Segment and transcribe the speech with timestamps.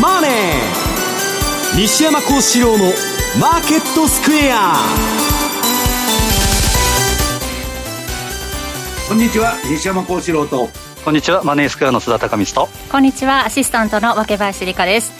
[0.00, 2.92] マネー」西山孝四郎の
[3.40, 4.76] 「マーケットスクエア」
[9.08, 10.68] こんにちは西山孝四郎と。
[11.04, 12.68] こんにちはマネースクエアの津田隆光と。
[12.90, 15.12] こんにちはアシスタントの若林理香です。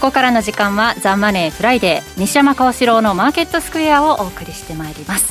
[0.00, 5.26] ここからの時間はザ・マネーフライデー西山孝四郎のマーケットスクエアをお送りしてまいります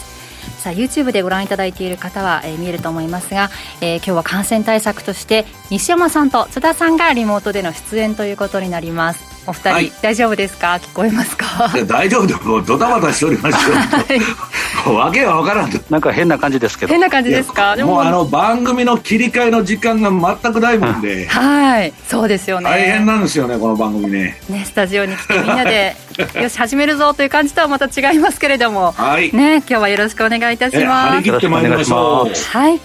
[0.59, 3.49] さあ YouTube でご覧いただいている方は、えー、見えると思いますが、
[3.81, 9.29] えー、今日は感染対策として西山さんと津田さんがリモートでの出演ということになります。
[9.47, 10.73] お二人、はい、大丈夫ですか？
[10.75, 11.69] 聞こえますか？
[11.87, 13.75] 大丈夫でもドタバタしておりますよ、
[14.85, 15.71] はい、わけが分からん。
[15.89, 16.91] なんか変な感じですけど。
[16.91, 17.75] 変な感じですか？
[17.77, 20.11] もうあの番組の切り替えの時間が
[20.43, 21.25] 全くないもんで。
[21.29, 21.93] はい。
[22.07, 22.69] そうですよね。
[22.69, 24.39] 大変なんですよねこの番組ね。
[24.49, 25.95] ねスタジオに来てみんなで
[26.39, 31.13] よし始めるぞという感じとはまた違いますけれども、はい、ね今日はよろしくお願いいたします。
[31.13, 32.33] 張り切ってまいりましょう。
[32.33, 32.79] はい。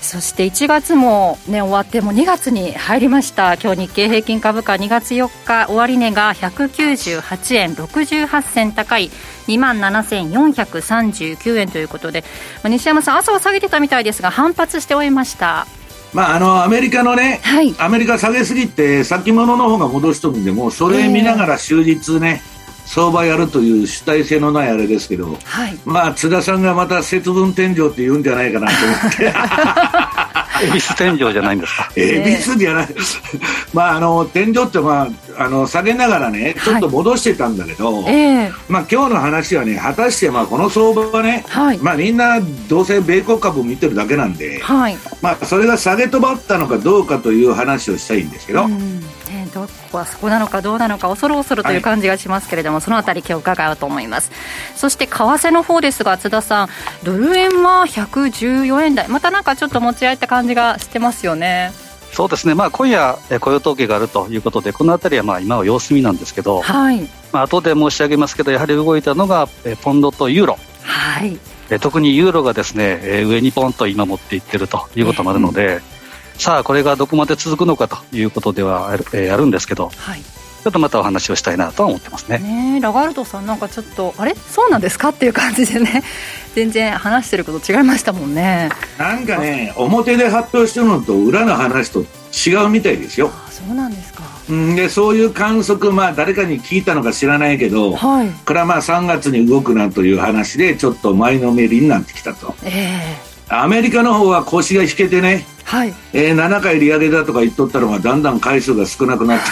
[0.00, 3.54] そして1月も、ね、終わっても2月に入りました。
[3.54, 9.10] 今日日経平均株価2月4日終値が198円68銭高い
[9.48, 12.22] 2万7439円ということで、
[12.62, 15.66] まあ、西山さん朝は下げてたみたいですが反発して終えました。
[16.14, 22.57] まあ、あのアメリカのね、はい、アメリカ下げすぎて先物の方が戻しとるんでもそれ見ながら終日ね、えー
[22.88, 29.32] 相場やるという主体性のないあれですけど、はい、まあ津田さんがまた節分天井って言うんじゃないかなと思って。
[30.60, 31.88] 恵比寿天井じゃないんですか？
[31.94, 32.88] 恵比寿じゃない、
[33.72, 38.48] まああの天井ってまああの下げながらねちょっと戻してたんだけど、はいえ。
[38.48, 48.64] ー、まあ今日の話はね果たしてまあこの相場はね、はい、まあみんなどうせ米国株見てるだけなんで、はい、まあそれが下げ止まったのかどうかという話をしたいんですけど。
[48.64, 48.97] うん
[49.48, 54.30] どこはそこなのかどうなのか恐る恐るという感じがしますけれども、はい、そのあたり今日伺おうと思います。
[54.74, 56.68] そして為替の方ですが津田さん
[57.02, 59.08] ドル円は114円台。
[59.08, 61.72] またなんかちょっと持ち合いった感じがしてますよね。
[62.12, 67.08] そうですね、まあ、今夜、雇用統計があるということで、このあたりはまあ今は様子見なんですけど、はい。
[67.32, 69.46] まあ後で申し上げますけど、やはり動いたのが
[69.82, 71.38] ポンドとユーロ、はい、
[71.80, 75.80] 特にユーロがですね上にポンと今持っていってるということもあるので、
[76.38, 82.38] さあこれがどこまで続くのかということではある,、えー、あるんですけど、はい、ちょっとまたお話をしたいなとは思ってますね。
[82.38, 84.34] ねラガルドさんなんかちょっとあれ？
[84.34, 85.08] そうなんですか？
[85.08, 86.02] っていう感じでね。
[86.54, 88.70] 全然話してること違いましたもんね。
[88.98, 93.30] なんかね表で発表してるのと裏の話と違うみたいですよ。
[93.32, 94.22] あそうなんですか。
[94.48, 109.44] でそういう観測、まあ、誰かに聞いたのか知らないけど、はい、これはまあ3月に動くなという話でちょっと前のめりになってきたと、えー、アメリカの方は腰が引けてねはい、えー、7回利上げだとか言っとったのがだんだん回数が少なくなって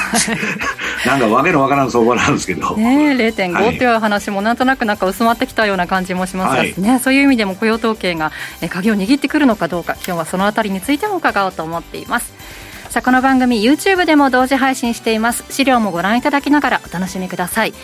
[1.07, 8.33] なんかわけのわからん相場なんですけど、ね、0.5、はい、という話もなんとなくなんか薄まってきたような感じもしますが、はい、ね、そういう意味でも雇用統計が
[8.71, 12.33] 鍵を握ってくるのかどうか今日はそのあたりについても伺おうと思っています。
[12.89, 15.45] さあこの番組 YouTube でも同時配信しています。
[15.51, 17.75] 資料もご覧いただきながらお楽しみください。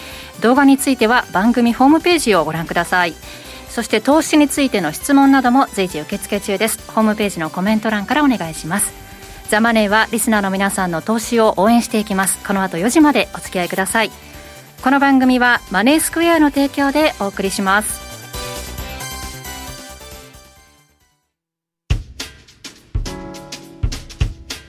[0.40, 3.14] 動画については番組ホームページをご覧ください
[3.72, 6.78] そして投資についての質問なども随時受付中です。
[6.92, 8.92] ホームページのコメント欄からお願いします。
[9.48, 12.38] ザマネーはリスナーの皆さんの投資を応援していきます。
[12.46, 14.10] この後4時までお付き合いください。
[14.82, 18.02] この番組はマネースクエアの提供でお送りします。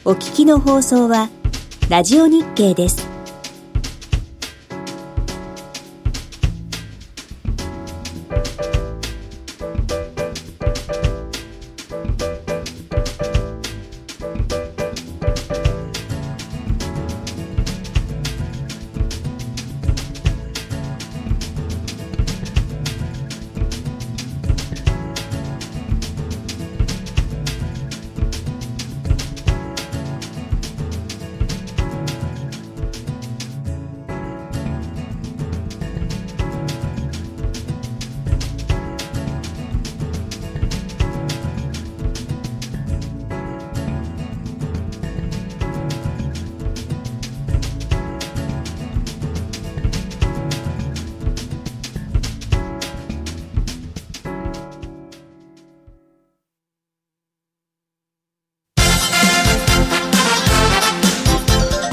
[0.06, 1.30] お聞きの放送は
[1.90, 3.12] ラジオ日経です。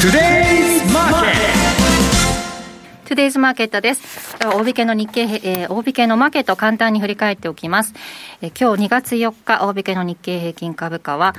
[0.00, 0.12] トゥ
[3.16, 4.38] デイズマーケットです。
[4.38, 7.92] 大引けの日経、えー、大引けのマーケットを簡単に振り返っておきます。
[8.40, 11.34] えー、今日2月4日、大引けの日経平均株価は、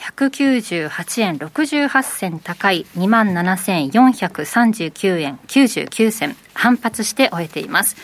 [0.00, 7.94] 198円68銭高い27,439円99銭反発して終えています。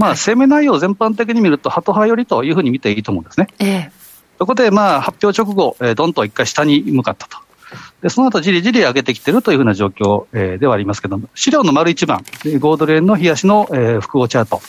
[0.00, 3.48] まあ、声明内容全般的に見ると、ハト派寄りというふうに見ていいと思うんですね。
[3.58, 3.92] ええ、
[4.38, 7.36] そこで、まあ、発表直後、えー、どんと一回下に向かったと。
[8.02, 12.24] で、その後じりじり上げてきてるというふうな状況、えー、ではありますけども、資料の丸一番、
[12.58, 14.60] ゴードレーンの冷やしの、えー、複合チャート。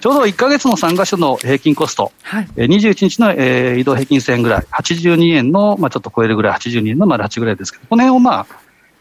[0.00, 8.46] ちょうど1か月の3箇所の平均コスト、はい、21日の、えー、移動平均線ぐらい、82円の、まあ、ちょっと超えるぐらい、82円の丸8ぐらいですけど、この辺をまあ、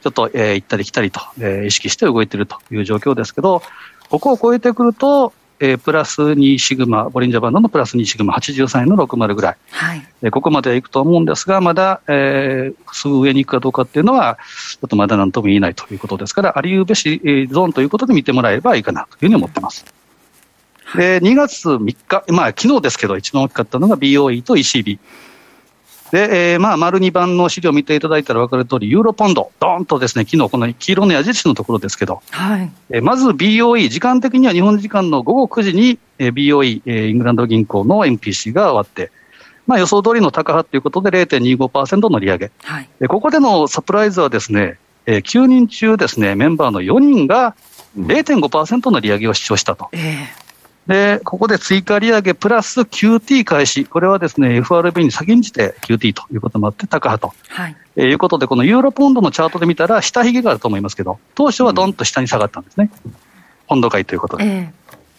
[0.01, 3.61] ちょっと、えー、行ったり来たりと、えー、意識して動いているという状況ですけど、
[4.09, 14.37] ここを超えてくると、えー、プラス2シグマ、ボリンジャーバンドのプラス2シグマ、83円の60ぐらい、はいえー、ここまでいくと思うんですが、まだ、えー、すぐ上に行くかどうかっていうのは、
[14.71, 19.85] ちょっとまだなんとも言えないということですから、ありうべし、えー、ゾーンということで見てもらえればいいかなというふうに思ってます。
[20.95, 24.99] で2月3日、まあ昨日ですけど、一番大きかったのが BOE と ECB。
[26.11, 39.11] で、えー、まあ、丸2番の資料を見ていただいたら分かる通り、ユーロポンド、どーんとですね、昨日この黄色の矢印のところですけど、はい、えー、まず BOE、時間的には日本時間の午後9時に、えー、BOE、えー、イングランド銀行の MPC が終わって、
[39.65, 44.77] まあ、予想通りの高派ということで0.25%の利上げ、はい、でここでのサプライズはですね、
[45.07, 47.55] えー、9人中ですね、メンバーの4人が
[47.97, 49.89] 0.5%の利上げを主張したと。
[49.91, 50.44] えー
[50.87, 53.85] で、ここで追加利上げプラス QT 開始。
[53.85, 57.33] これはですね、FRB に先んじて QT ということもあって、高派と。
[57.49, 57.75] はい。
[57.95, 62.91] えー、いうことで、このユーロポンドのチャートで見たら、下髭があると思いますけど、当初はどんと下に下がったんですね。
[63.67, 64.43] ポンド買いということで。
[64.45, 64.73] え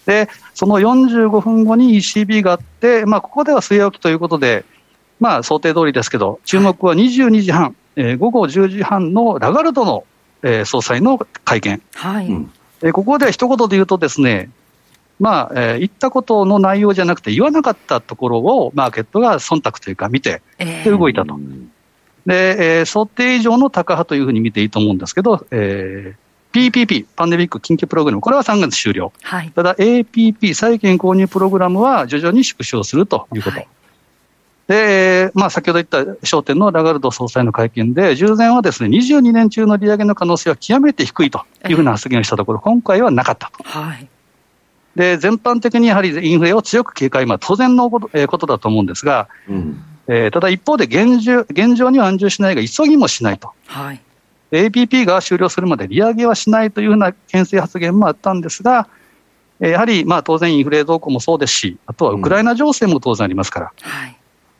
[0.07, 4.65] ー、で、その45分後に ECB があって、まあ、ここでは据え置きということで、
[5.19, 10.05] まあ、想定通りですけど、注目は22時半、はい、えー、午後10時半のラガルドの、
[10.43, 11.83] えー、総裁の会見。
[11.95, 12.29] はい。
[12.29, 12.53] うん
[12.83, 14.51] えー、ここで一言で言うとですね、
[15.19, 21.39] まあ、えー、言ったことの内容じゃなくて、言わなかったところをマーケットが忖度というか見て、で動いたと。
[22.27, 29.13] で、えー、想定以上の高派というふうに見ていいと思うんですけど、えー、PPP、パンデミック緊急プログラム、これは3月終了。
[29.23, 33.57] はい、ただ APP、債券購入プログラムは徐々に縮小するということ。
[33.57, 33.69] はい、
[34.67, 43.63] で、まあ、先ほど言った焦点のラガルド総裁の会見で、従前はですね、22年中の利上げの可能性は極めて低いというふうな発言をしたところ、今回はなかったと。
[43.63, 44.09] はい
[44.97, 49.85] で、全般的にやはりインフレを強く警戒、まあ、当然のこと,、えー、ことだと思うんですが、うん。
[50.09, 53.53] えー、ただ一方で現状現状には安住しないが、急ぎもしないと。
[53.67, 54.01] はい。
[54.53, 58.89] APP が終了するまで利上げはしないというふうな牽制発言もあったんですが、
[59.59, 64.17] やはりまあ当然インフレ動向もそうですし、あとはウクライナ情勢も当然ありますから、うんはい、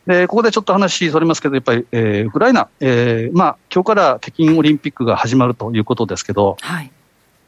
[0.07, 6.91] でここでちょっと話それますけど、やっぱり、えー、ウクライナ、えーまあ今日から北京オリンピックが始まるということですけど、はい、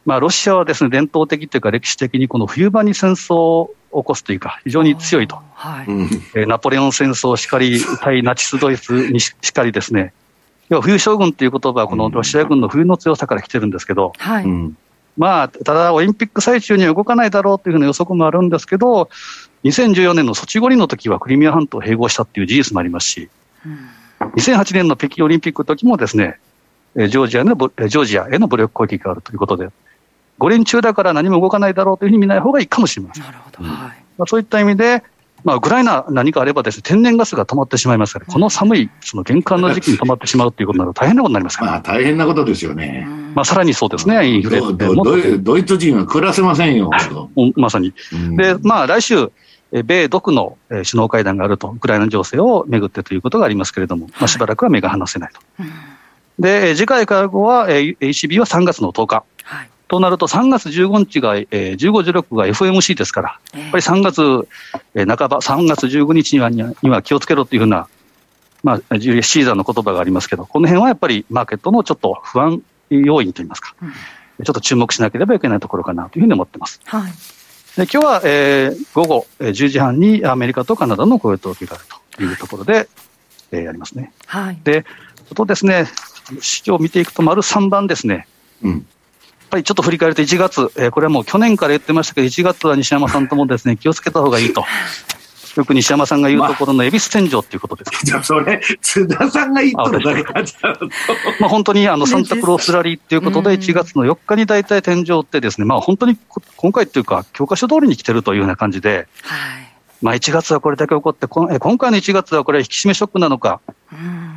[0.06, 5.86] まあ、ロシアはですね伝統的というか、歴史的にこの冬場に戦争を起こすというか、非常に強いと、はい。
[6.34, 10.12] えー、ナポレオン戦争しかり、対ナチス・ドイツにしかりですね、
[10.68, 14.46] 要は冬将軍という言葉は、このロシア軍の冬の強さから来てるんですけど、はい、
[15.16, 19.08] まあ、ただ、オリンピック最中には動かないだろうというふうな予測もあるんですけど、
[19.64, 23.28] 2014年のソチ五輪の時はクリミア半島を併合したっていう事実もありますし、
[24.20, 26.38] 2008年の北京オリンピックの時もですね、
[26.94, 29.68] ジョージアのジョージアへの武力攻撃があるということで、
[30.38, 33.24] 五輪中だから何も動かないだろうというふうに見ない方がいいかもしれません。
[33.24, 33.64] なるほど。
[33.64, 33.74] はい。
[34.16, 35.02] まあ、そういった意味で、
[35.44, 43.06] まあ、ウクライナ何かあればですね、天然ガスが止まってしまいますから、この寒い、その玄関の時期に止まってしまうということになると大変なことになりますから、まあ、大変なことですよね。
[43.34, 44.60] まあ、さらにそうですね、インフレ
[45.38, 46.90] ドイツ人は暮らせませんよ。
[47.56, 47.94] まさに。
[48.36, 49.30] で、まあ、来週、
[49.70, 55.40] 米独の首脳会談があると、ウクライナ情勢をめぐってということがありますけれども、まあ、しばらくは目が離せないと。
[56.38, 59.24] で、次回会合は、ECB は3月の10日。
[59.44, 64.48] はいとなると、3月15日が、えー、15、16が FMC ですから、やっぱり3月、
[64.94, 67.88] えー、半ば、3月15日にはには気をつけろというふうな、
[68.62, 76.80] まあ、ジュリア・シーザーの言葉がありますけど、この辺はやっぱりマーケットのちょっと不安要因といいますか、うん、ちょっと注目しなければいけないところかなというふうに思ってます。
[76.84, 77.12] はい、
[77.76, 82.88] で今日は、えー、午後10時半にアメリカとカナダの雇用統計があるというところで、
[83.52, 84.12] えー、ありますね。
[84.26, 84.84] はい、で、
[85.30, 85.86] あとですね、
[86.40, 88.26] 市場を見ていくと、丸3番ですね。
[88.62, 88.86] うん、
[89.48, 94.64] ぱりちょっと振り返ると1月、えー、これはもう去年から言ってましたけど、1月は西山さんともですね、気をつけた方がいいと。
[95.58, 97.90] よく西山さんが言うところの恵比寿天井っていうことです。
[98.06, 100.24] じゃあ、それ、津田さんが言ったのだけ
[101.40, 106.16] まあ本当にあのサンタクロースラリーっていうことで、1月の4日に大体天井ってですね、まあ本当に
[106.56, 109.68] 今回っていうか、教科書通りに来てるというような感じで、はい、
[110.00, 113.60] まあ1月はこれだけ起こって、今回の1月はこれ、引き締めショックなのか、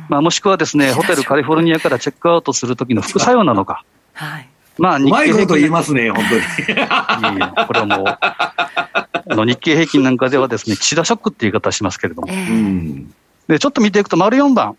[0.08, 3.84] まあもしくはですね、ホテルカリフォルニアからチェックアウトするときの副作用なのか。
[4.14, 5.56] はいまあ、日経平均。
[5.58, 6.76] 言いますね、本当に。
[6.76, 12.28] いやこれはもう、あの日経平均なんかではですね、岸田ショックっていう言い方しますけれども。
[12.30, 13.06] えー、
[13.48, 14.76] で、ちょっと見ていくと、丸4番。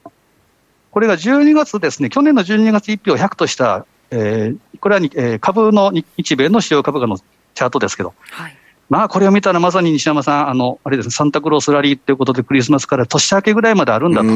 [0.92, 8.58] これが12月ですね、去年の12月1票100とした、えー、これは、えー、株の、日米の主要株価のチャートですけど、はい、
[8.90, 14.28] まあ、これを見たらまさに西山さん、あの、あれですね、サンタクロースラリーということでクリスマスから年明けぐらいまであるんだと。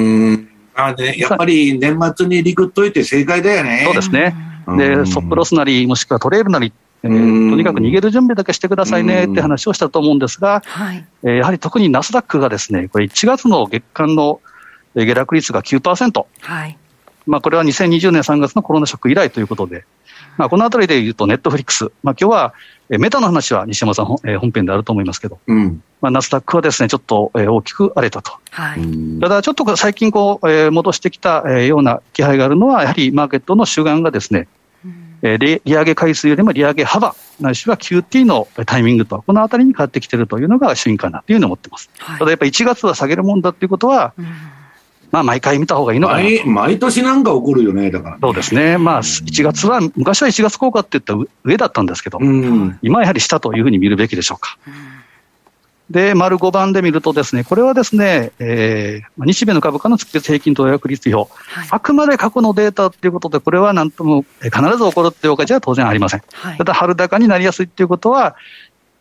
[0.79, 3.81] あね、やっぱり年末にリクっといて正解だよね。
[3.85, 4.35] そうですね。
[4.75, 11.05] で、ソップロスなり、もしくはトレールなり、えー、とにかく逃げる準備だけしてくださいねって話をしたと思うんですが、はい。
[11.23, 14.41] えー、やはり特にナスダックがですね、これ1月の月間の
[14.95, 16.25] 下落率が9%。
[16.41, 16.77] はい。
[17.27, 19.85] まあ、これは2020年3月のコロナショック以来ということで、
[20.37, 22.53] まあ、このあたりで言うと、ネットフリックス、まあ今日は
[22.89, 24.19] メタの話は西山さん本
[24.51, 28.31] 編であると思いますけど、うん、まあ、ナスダックはですね、ちょっと大きく荒れたと。
[28.51, 34.47] はい、ただ、ちょっと最近こう、戻してきたような気配があるのは、やはりマーケットの主眼がですね、
[35.21, 41.89] 利上げ回数よりも利上げ幅、ないしは QT のタイミングと、このあたりに変わってきているというのが主因かなというふうに思ってます。
[41.97, 44.25] はい、ただやっぱり1月は下げるもんだということは、うん
[45.11, 46.45] まあ、毎回見た方がいいのかな毎。
[46.45, 48.77] 毎年なんか起こるよね、だから、ね、そうですね。
[48.77, 54.57] まあ、1月は、昔は1月効果って言ったら上だったんですけど、うん、今はやはり下というふうに見るべきでしょうか。
[55.89, 66.23] で、丸5番で見るとですね、これはですね、えー、日米の株価の月別平均投約率表、はい、あくまで過去のデータということで、これはなんとも必ず起こるっていうわけじゃ当然ありません。
[66.33, 68.35] はい、ただ、春高になりやすいっていうことは、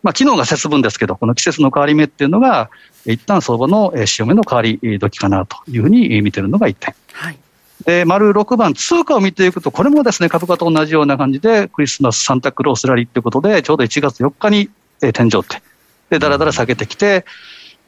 [0.02, 2.71] まあ、昨日が節分ですけど、この季節の変わり目っていうのが、
[3.05, 6.95] 一旦相場の潮目の変わり時かなというふうに見てるのが1点。
[7.12, 7.38] はい
[7.85, 14.71] で、丸6番、通貨を見ていくと、これもですね、株価と同じような感じで、クリスマス、サンタクロースラリーということで、ちょうど1月4日に、
[15.02, 15.62] え天井って、
[16.11, 17.25] で、だらだら下げてきて、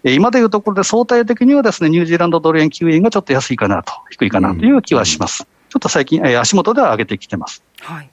[0.05, 5.43] え今でいうところで相対的にはですね、ニュージーランドドル円9円がちょっと安いかなと、低いかなという気はします。
[5.43, 7.63] うん、ちょっと最近、え足元では上げてきてます。
[7.81, 8.11] はい。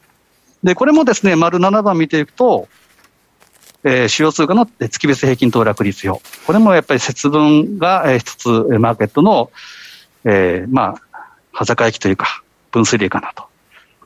[0.63, 2.67] で、これもですね、丸7番見ていくと、
[3.83, 6.23] えー、主要通貨の月別平均騰落率表。
[6.47, 9.51] これもやっぱり節分が、えー、一つマーケットの、
[10.23, 13.43] えー、まあ、端境期というか、分水嶺かなと。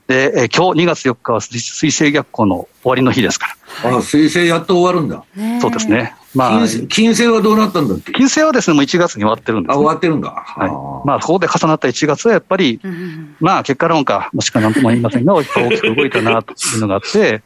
[0.09, 3.91] で、えー、今日2月4日は水星逆行の終わりの日ですから。
[3.91, 5.23] ああ、水星やっと終わるんだ。
[5.61, 6.15] そうですね。
[6.33, 8.11] まあ、金星はどうなったんだっけ？
[8.13, 10.29] 金星はですね、もう1月に終わってるんです、ね、あ、終わってるんだ。
[10.31, 11.07] はい。
[11.07, 17.43] まあ、そこで重なった1月はやっぱり、うん、まあ、結果論か、もしくは何とも言いませんが、 大きく動いたなというのがあって、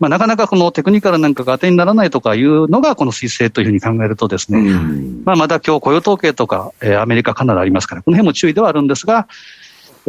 [0.00, 9.28] まあ、なかなかこのテクニカルなんかが当てにならないとかいうのが、この水星というふうに考えるとですね、うん、まあ、まだ今日雇用統計とか、えー、アメリカ、カナダありますから、この辺も注意ではあるんですが、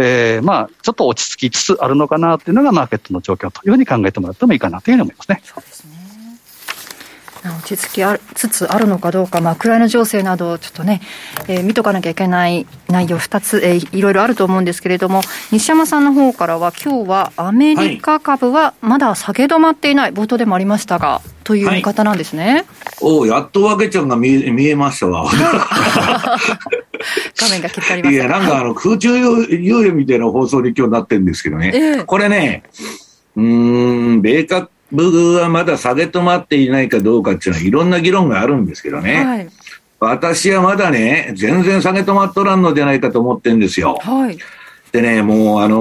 [0.02, 5.42] えー、まあ、ちょっと落ち着きつつあるのかなというのがマーケットの状況というふうに考えてもらってもいいかなというふうに思いますね。
[5.44, 6.01] そうですね。
[7.44, 8.02] 落ち着き
[8.36, 11.02] つつあるのかどうか、まあ、ウクライナ情勢など、ちょっとね、
[11.48, 15.22] えー、見とかなきゃいけない内容2つ、えー、いろいろあると思うんですけれども、
[15.52, 22.54] 西山さんの方からは、今日はアメリカ株はまだ下げ止まっていない、冒頭でもありましたが、という見方なんですね。
[22.54, 22.66] はい、
[23.02, 25.26] おやっとわけちゃんが見え見えましたわ。
[27.36, 31.72] 画面が切ってありますいや、なんかあの、空中遊泳みたいな放送に今日なってるんですけどね。
[31.74, 32.64] えー、これね、
[33.36, 39.24] うん、米国部はまだ下げ止まっていないかどうかっていうのは、いろんな議論があるんですけどね。
[39.24, 39.50] はい、
[40.00, 43.98] 私はまだね、全然下げ止まっとらんのじゃないかと思ってるんですよ。
[44.02, 44.38] はい、
[44.92, 45.78] でね、もう、あの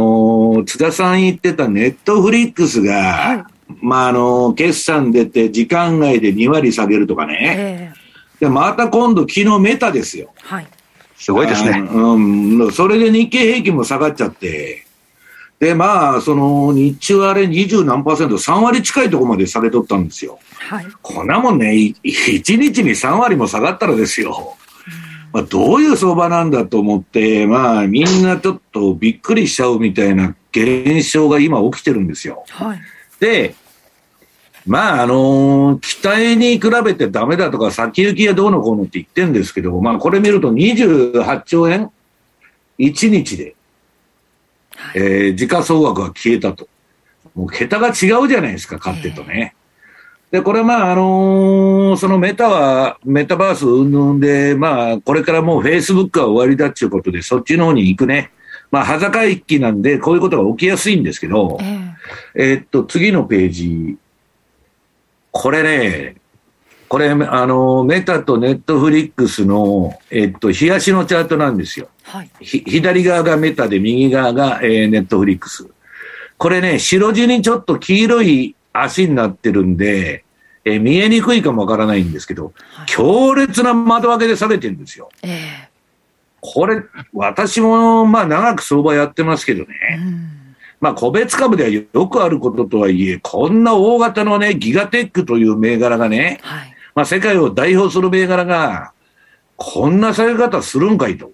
[0.62, 3.44] ー、津田さん言ってたネットフリックスが、はい、
[3.80, 7.56] まあ、あのー、決算出て時間外で2割下げるとかね。
[7.58, 10.32] えー、で、また今度、昨日メタですよ。
[10.42, 10.66] はい。
[11.16, 11.80] すごいですね。
[11.80, 12.18] う
[12.68, 14.86] ん、それで日経平均も下がっちゃって、
[15.60, 20.38] で、まあ、その、日中あれ二十何パーセント、3割近いところまで下げとったんですよ。
[20.58, 20.86] はい。
[21.02, 24.56] こんなもんね、1日に3割も下がったらですよ。
[25.34, 32.42] まあ、どういう相場なんだと思って、まあ、みんなちょっとびっくりしちゃうみたいな現象が今起きてるんですよ。
[32.48, 32.80] はい。
[33.20, 33.54] で、
[34.66, 41.90] まあ、あのー、期待に比べてダメだとか、先行きがどうのこうのって言ってるんですけど、まあ、これ見ると28兆円
[42.78, 43.54] ?1 日で。
[44.94, 46.68] えー、時価総額が消えたと。
[47.34, 49.54] もう桁が違うじゃないですか、勝手とね。
[50.30, 58.30] で、これまあ、あのー、そのメタは、メタバース云々で、まあ、これからもうフェイスブックは終わりだっていうことで、そっちの方に行くね。
[58.70, 61.94] まあ、裸一揆なんで、こういうことが起きやすいんですけど、えー、
[62.34, 63.96] えー、っと、次のページ。
[65.32, 66.19] これね、
[66.90, 67.14] これ、あ
[67.46, 71.88] の、メタとネットフリックスの、えっと、冷やしのチャートなんですよ。
[72.02, 75.68] はい、左側がメタで、右側が、えー、ネットフリックス。
[76.36, 80.24] これね、白地にちょっと黄色い足になってるんで、
[80.64, 85.10] えー、見えにくいかもわからないんですけど、はい、強烈な窓開けでされてるんですよ。
[85.22, 85.68] えー、
[86.40, 86.82] これ、
[87.12, 89.68] 私も、まあ長く相場やってますけどね。
[90.80, 98.92] まあ個別株ではよくあることとはいえ、こんな大型のね、ギガテックという銘柄がね、はい、まあ世界を代表する銘柄が、
[99.56, 101.32] こんな下げ方するんかいと。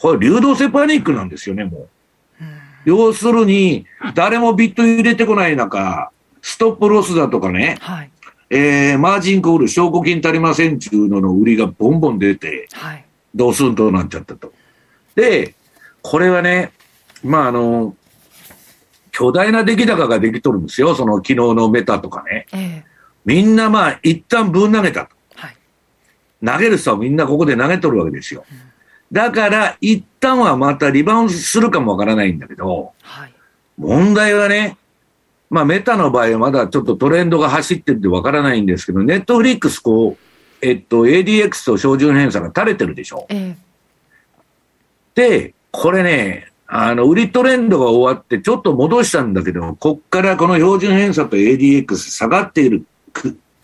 [0.00, 1.88] これ流動性パニックなんですよね、もう。
[2.84, 8.10] 要するに、誰もビット入れてこない中、ストップロスだとかね、はい、
[8.50, 14.52] えー、マージンコール、証拠金足りませんっていうのの売りがボンボン出て、はい、ドスンとなっちゃったと。
[15.14, 15.54] で、
[16.02, 16.72] これはね、
[17.22, 17.94] まあ、あの、
[19.12, 22.46] 巨大な出来高ができとるんですよ、その昨日のメタとかね。
[22.52, 22.91] えー、
[23.24, 25.16] みんなまあ、一旦ぶん投げたと。
[25.34, 25.56] はい、
[26.44, 28.44] 投げる人はみんなここで投げとるわけですよ。
[28.50, 28.72] うん
[29.12, 33.34] だから、一旦はまたリバウンドするかもわからないんだけど、はい、
[33.76, 34.78] 問題はね、
[35.50, 43.26] まあ、メタの場合はまだちょっとトレンドが走ってるってわからないんですけど、ネットフリックス、こう、えっと、ADX と標準偏差が垂れてるでしょ。
[43.28, 43.54] え
[45.14, 52.86] で、これね、あの、売りトレンドが終わってちょっと戻したんだけど、こっからこの標準偏差と ADX 下がっている、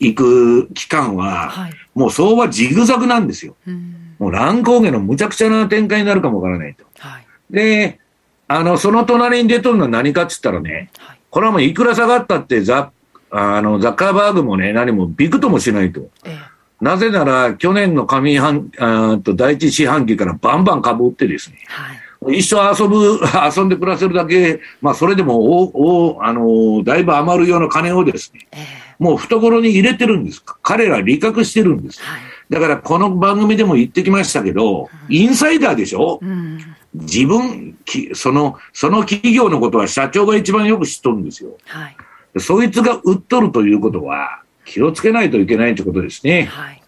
[0.00, 3.56] いく期間は、はい、もう相場ジグザグなんですよ。
[3.66, 4.14] うん。
[4.18, 6.84] もう乱高下のむちゃくちゃな展開になるかもわからないと。
[6.98, 8.00] はい、で、
[8.48, 12.92] あの、その隣に出とるのは何かっつったらね、はい、これはもういくら下がったってザ
[13.30, 16.08] あのザッカーバーグもね、何もびくともしないと。
[16.24, 16.38] ええ、
[16.80, 21.96] なぜなら、去年の上半あと第一四半期からバンバン株売ってですね、はい、
[22.30, 23.20] 一生遊ぶ、
[23.56, 30.42] 遊んで暮らせるだけ、まあ、それでもおお、あのだいぶ余るような金をですね、ええ、もう懐に入れてるんです。
[30.62, 32.00] 彼ら利確してるんです。
[32.02, 36.58] はいだからこの番組でも言ってきましたけど、インサイダーでしょ、うん、
[36.94, 37.76] 自分、
[38.14, 41.58] その、その企業のことは社長が一番よく知っとるんですよ。
[41.66, 41.96] はい、
[42.40, 46.44] そいつが売っとるということは、気をつけないといけないということですね。
[46.44, 46.82] はい、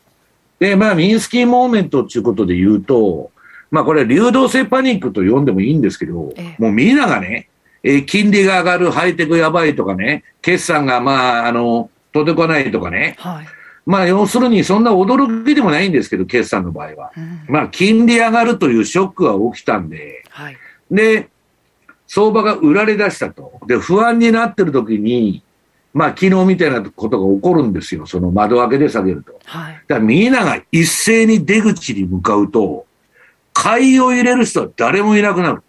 [0.59, 3.31] で、まあ、ミンスキーモーメントということで言うと、
[3.71, 7.49] まあ、これ、流動性パニックと呼んでもいいんですけど、えもうみんながね、
[7.83, 13.47] えー、金利が上がる、ハイテクやばいとかね、決算がまあ、あの、とてこないとかね、はい
[13.87, 17.13] まあ、要するにそんな驚きでもないんですけど、決算の場合は。
[17.17, 20.57] うん、まあ、金利上がるというショックが起きたんで、はい、
[20.91, 21.29] で、
[22.07, 23.61] 相場が売られ出したと。
[23.67, 25.43] で、不安になってる時に、
[25.93, 28.07] まあ、昨日みたいなことが起こるんですよ。
[28.07, 29.41] その窓開けで下げると。
[29.45, 32.87] はい、だからみんなが一斉に出口に向かうと、
[33.53, 35.63] 買いを入れる人は誰もいなくなる。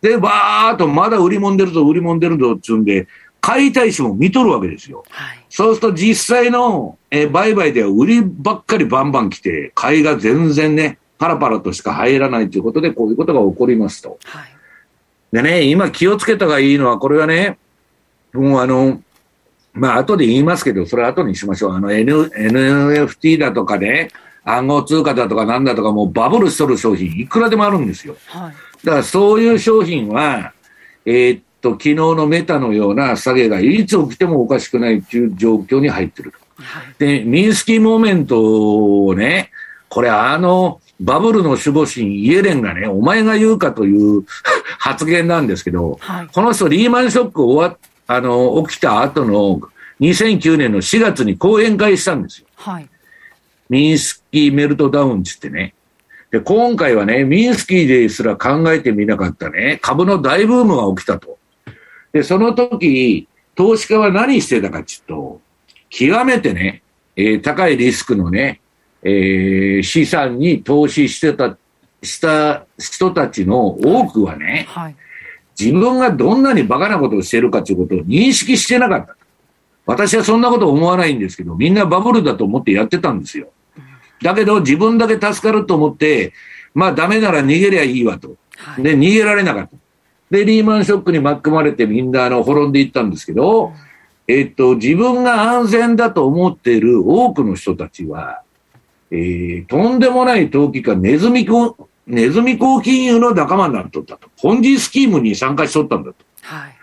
[0.00, 3.08] で、ばーっとまだ売りもんでるぞ、売りもんでるぞっつうんで、
[3.40, 5.04] 買いたい人も見とるわけですよ。
[5.10, 14.18] はい、そうすると実際の、えー、売買では売りばっかりバンバン来て、買いが全然ね、パラパラとしか入らないということで、こういうことが起こりますと。
[14.24, 14.48] はい、
[15.32, 17.58] でね、今気をつけたがいいのは、これはね、
[18.32, 19.00] もうあの、
[19.72, 21.72] まあ後で言いますけど、それは後にしましょう。
[21.74, 24.10] あの、N、NFT だとかね、
[24.44, 28.16] 暗号通貨だとかなんだとか、もうバブルしとる商品、いくらでもあるんですよ。
[28.26, 30.52] はい、だからそういう商品は、
[31.04, 36.38] えー、と、昨日のメタのような下げがいつ起きてもおかしくないという状況に入ってると。
[36.98, 39.50] で、ミンスキーモーメントをね、
[39.88, 44.24] これあの、バブルの守護神イエレンがね、お前が言うかという
[44.78, 49.60] 発言なんですけど、はい、この人リーマンショック終わあの、起きた後の
[50.00, 52.46] 2009年の4月に講演会したんですよ。
[52.56, 52.88] はい、
[53.68, 55.74] ミンスキーメルトダウンつってね。
[56.30, 61.38] で、今回はね、ミンスキーですら考えてみなかったね、株の大ブームが起きたと。
[62.12, 65.40] で、その時、投資家は何してたかっていうと、
[65.90, 66.82] 極めてね、
[67.16, 68.60] えー、高いリスクのね、
[69.02, 71.56] えー、資産に投資してた、
[72.02, 74.96] した人たちの多くはね、はい、
[75.58, 79.16] 自分がどんなにバカなことをしているかということを認識してなかった。
[79.86, 83.48] 私はそんなこと思わないんですけど、みんなバブルだと思ってやってたんですよ。
[84.22, 86.32] だけど自分だけ助かると思って、
[86.74, 88.36] まあダメなら逃げりゃいいわと。
[88.78, 89.76] で、逃げられなかった。
[90.30, 93.72] で、リーマンショックに巻き込まれてみんなあの滅んでいったんですけど、
[94.26, 98.42] えっと、自分が安全だと思っている多くの人たちは、
[99.10, 104.28] えー、とんでもない投機家、ネズミコ、ネズミコ金融の仲間になっとったと。
[104.36, 106.16] 本人スキームに参加しとったんだと。
[106.42, 106.74] はい。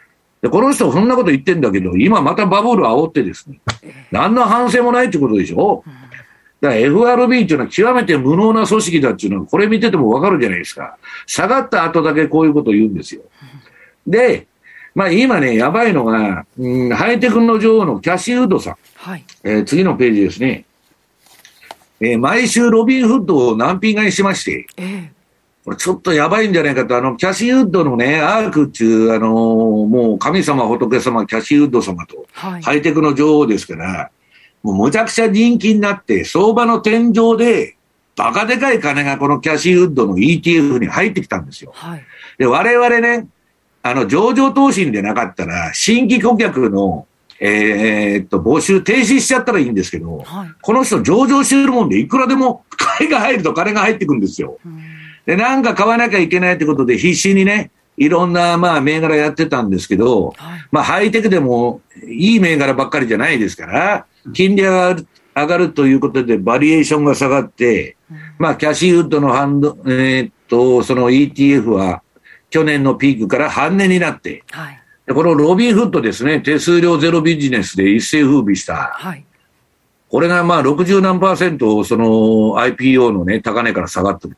[0.41, 3.59] で、この人そんなこと言ってんだけど、今またバブル煽ってですね、
[4.11, 5.93] 何の反省もないってことでしょ、うん、
[6.61, 10.97] だから FRB っていうのは極めて無能な組織だっていうのは、これ見ててもわかるじゃないですか。
[11.25, 13.21] 下がった後だけこういうことを言うんですよ。
[14.07, 14.47] で、
[14.93, 18.75] まあ今ね、やばいのが、うん、ハイテクの女王のキャシーウッドさん。
[18.95, 19.23] はい。
[19.43, 20.65] えー、次のページですね。
[21.99, 25.09] えー、毎週ロビンフッドを難品買いしまして、えー、
[25.65, 34.11] これちょっとやばいんじゃないかと、あの、キャシーウッドのね、アークっていう、あのー、もう神様、仏様、キャシーウッド様と、はい、ハイテクの女王ですから、
[34.65, 37.77] もうむちゃくちゃ人気になって、相場の天井で、
[38.15, 41.71] バカでかい金がこのキャシーウッドの ETF に入ってきたんですよ。
[41.75, 42.03] はい、
[42.39, 43.27] で、我々ね、
[43.83, 47.05] あの、上場投資でなかったら、新規顧客の、
[47.39, 54.57] えー、っと、募集停止しちゃったらいいんですけど、はい、この人上場してるもんで、いくらでも買いが入ると金が入ってくるんですよ。
[55.27, 64.95] で、なんか買わなきゃいけないってことで必死にね、いろんな、まあ、銘柄やってたんですけど、はい、まあ、ハイテクでもいい銘柄ばっかりじゃないですから、金利が
[65.35, 67.97] 上がるということで、バリエーションが下がって、
[68.37, 72.01] まあ、キャシーウッドのハンド、えー、っと、その ETF は、
[72.49, 74.81] 去年のピークから半値になって、はい、
[75.13, 79.25] このロビンフッドですね、手数料ゼロビジネスで一世風靡した、はい、
[80.09, 82.05] これがまあ60何パーセント、その
[82.57, 84.37] IPO のね、高値から下がってる。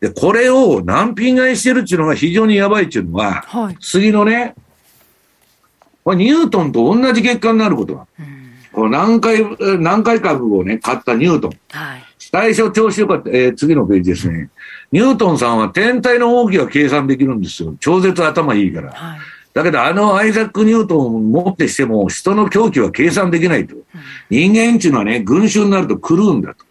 [0.00, 4.54] で、これを難品買いしてるっていうのが非常にやばいっていうのは、はい、次のね、
[6.02, 8.06] これニュートンと同じ結果になることが。
[8.72, 9.44] この何回、
[9.78, 11.52] 何回株をね、買ったニュートン。
[11.70, 14.48] はい、最初調子よかった、えー、次のページですね。
[14.92, 17.74] ニュートンさんは天体の大きは計算できるんですよ。
[17.80, 18.92] 超絶頭いいから。
[18.92, 19.18] はい、
[19.52, 23.74] だけど、あのアイザック・ニュートンをもってしても、人の狂気は計算できないと。
[23.74, 23.82] うん、
[24.30, 26.64] 人間っていうのはね、群衆になると狂うんだと。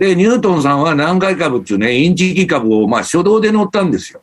[0.00, 4.22] で、ニュートンさんは南海株っていうね、インチキ株を、まあ、初動で乗ったんですよ。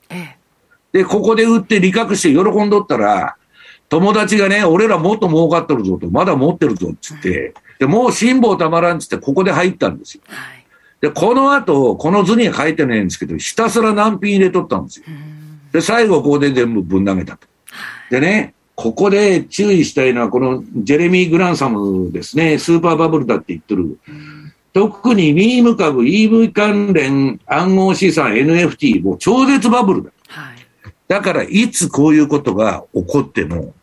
[0.91, 3.35] で、ここで売って利確して喜んどったら、
[3.87, 10.23] 友達がね、俺らもっと儲かってるぞと、まだ持ってるぞっつって、で、もう辛抱たまらんっつって、ここで入ったんですよ。
[10.27, 10.57] はい
[10.99, 15.05] で、この後、この図には書いてないんですけど、ひたすら難品入れとったんですよ。
[15.71, 17.47] で、最後ここで全部ぶん投げたと。
[18.09, 23.99] でね、ここで注意したいのは、このジェレミー・グランサムですね、スーパーバブルだって言ってる。
[24.77, 30.11] 特にミーム株、EV 関連、暗号資産、NFT、もう超絶バブルだ。
[30.27, 30.55] はい、
[31.07, 33.73] だから、いつこういうことが起こっても、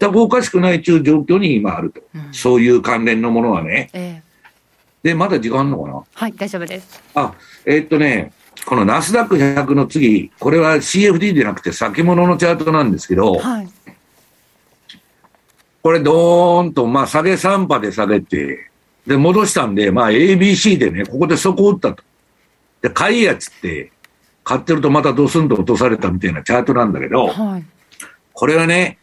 [0.00, 2.00] 全くおかしくないという状況に今あると。
[2.12, 3.88] うん、そういう関連のものはね。
[3.92, 4.20] え
[5.04, 6.02] で、まだ時間あるのかな？
[6.12, 7.00] はい、大丈夫です。
[7.14, 8.32] あ、えー、っとね、
[8.66, 13.68] このナスダック100の次、これは CFD でなくて先物のチャートなんですけど、はい、
[15.84, 18.71] これドーンと、まあ下げ3波で下げて、
[19.06, 22.02] で、戻したんで、まあ ABC でね、ここで底を打ったと。
[22.82, 23.92] で、買いやつって、
[24.44, 27.64] 買ってるとまたドスンと落とされたみたいなチャートなんだけど、はい、
[28.32, 28.98] これはね、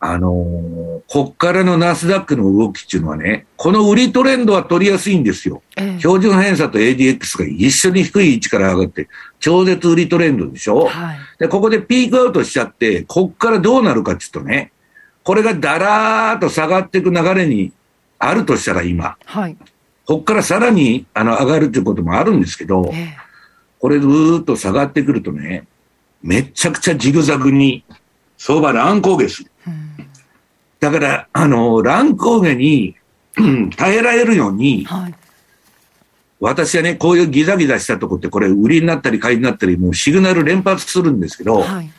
[0.00, 5.62] あのー、こっからのナスダックの動きっていうのはね、この売りトレンドは取りやすいんですよ。
[5.76, 9.08] え標準偏差と ADX が一緒に低い位置から上がって、
[9.40, 14.72] 超絶売りトレンドでしょ、はい、で、ここでピークアウトしちゃって、こっからどうなるかっていうとね、
[15.22, 17.72] これがだらーっと下がっていく流れに
[18.28, 19.56] あるとしたら今、はい、
[20.06, 23.06] こっからさらにあの上がるっていうこともあるんですけど、えー、
[23.78, 25.66] これずーっと下がってくるとね、
[26.22, 27.84] めちゃくちゃジグザグに
[28.38, 29.50] 相場乱高下する。
[30.80, 32.96] だから、あの、乱高下に
[33.76, 35.14] 耐えられるように、はい、
[36.40, 41.90] 私はね、こういうギザギザしたとこって、これ、売りになったり買いになったり、もうシグナル連発するんですけど、はい、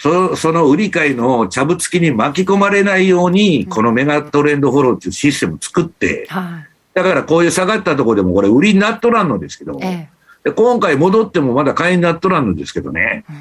[0.00, 10.08] そその売り買いの茶ぶつきに巻き込まれないように、このメガトレンドフォローっていうシステムを作って、はい、だからこういう下がったところでも、これ、売りになっとらんのですけど、ええ、
[10.44, 13.36] で今回戻ってもまだ買いになっとらんのですけどね、うん、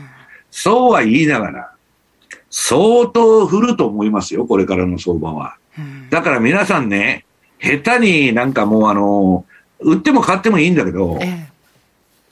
[0.50, 1.72] そうは言いながら、
[2.50, 5.58] 相当振ると思いますよ、これからの相場は。
[6.10, 7.26] だから皆さんね、
[7.62, 9.46] 下手になんかもうあの、
[9.80, 11.20] 売っても買ってもいいんだけど、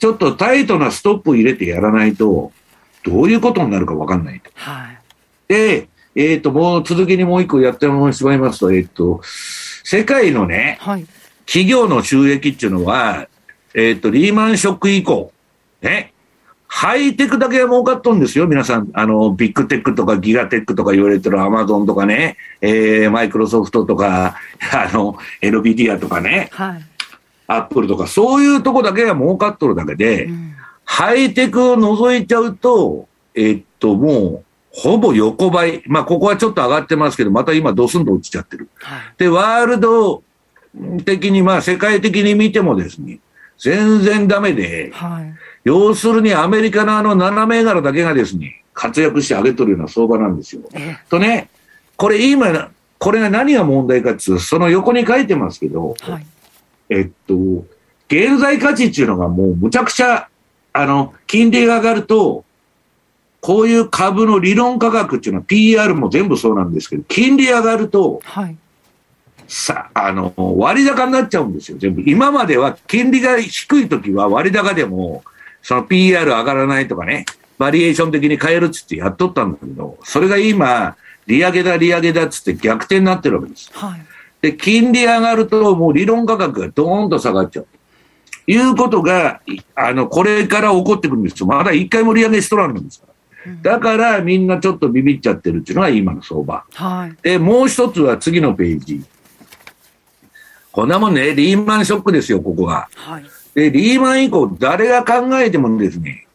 [0.00, 2.50] ちょっとタイトなストップ入れてやらないと、
[3.06, 4.50] どういうことになるかわかんないと。
[4.54, 4.98] はい、
[5.48, 11.06] で、えっ、ー、と、もう続きにもう一個やってしまいますと、えっ、ー、と、世界のね、はい、
[11.46, 13.28] 企業の収益っていうのは、
[13.74, 15.30] えっ、ー、と、リーマンショック以降、
[15.82, 16.12] ね、
[16.66, 18.90] ハイテクだけは儲かっとんですよ、皆さん。
[18.92, 24.36] あの、ビッグテックとかギガテックとか言われてるアマゾンとかね、えー、マイクロソフトとか、
[24.72, 26.84] あの、エノビディアとかね、はい、
[27.46, 30.54] アップルとか、そういうとこだけが儲かっとるだけで、うん、
[30.86, 35.82] ハイテクを除いちゃうと、えー、っと、もう、ほぼ横ばい。
[35.86, 38.68] まあ、ここはちょっと上がってますけど、また今ドスンと落ちちゃってる。
[38.76, 40.22] はい、で、ワールド
[41.04, 43.18] 的に、まあ、世界的に見てもですね、
[43.58, 45.34] 全然ダメで、はい
[45.66, 50.62] 要するにアメリカのあの7銘柄だけがですね、活躍して上げとるような相場なんですよ。
[51.10, 51.50] とね、
[51.96, 56.26] これ今、これが何が問題かっていうと、その横に書いてますけど、はい、
[56.88, 57.34] えっと、
[58.06, 60.28] 現在価値っていうのがもうむちゃくちゃ、
[60.76, 62.44] あの、金利が上がると、
[63.40, 68.56] こういう株の理論価格っていうのは PR も全部そうなんですけど、金利上がると、はい、
[69.48, 72.02] さ、あの、割高になっちゃうんですよ、全部。
[72.04, 75.24] 今までは金利が低い時は割高でも、
[75.62, 77.24] その PR 上がらないとかね、
[77.56, 83.70] バリエーション的に変えるっつってやっとったんだけど、それが今、利上げだ、利上げだっつって逆転になってるわけです。
[83.72, 84.00] はい、
[84.42, 87.66] で、金利上がると、もう理論価格がドーンと下がっちゃう。
[88.46, 89.40] いうことが、
[89.74, 91.46] あの、これから起こってくるんですよ。
[91.46, 93.12] まだ一回も利上げしとらんのですから。
[93.62, 96.64] だからみんなちょっとビビっちゃってるっていうのが今の相場。
[96.72, 99.04] はい、で、もう一つは次のページ。
[100.72, 102.88] こんなもんね、リーマンショックですよ、ここは。
[102.94, 106.26] はい、で、リーマン以降、誰が考えてもですね、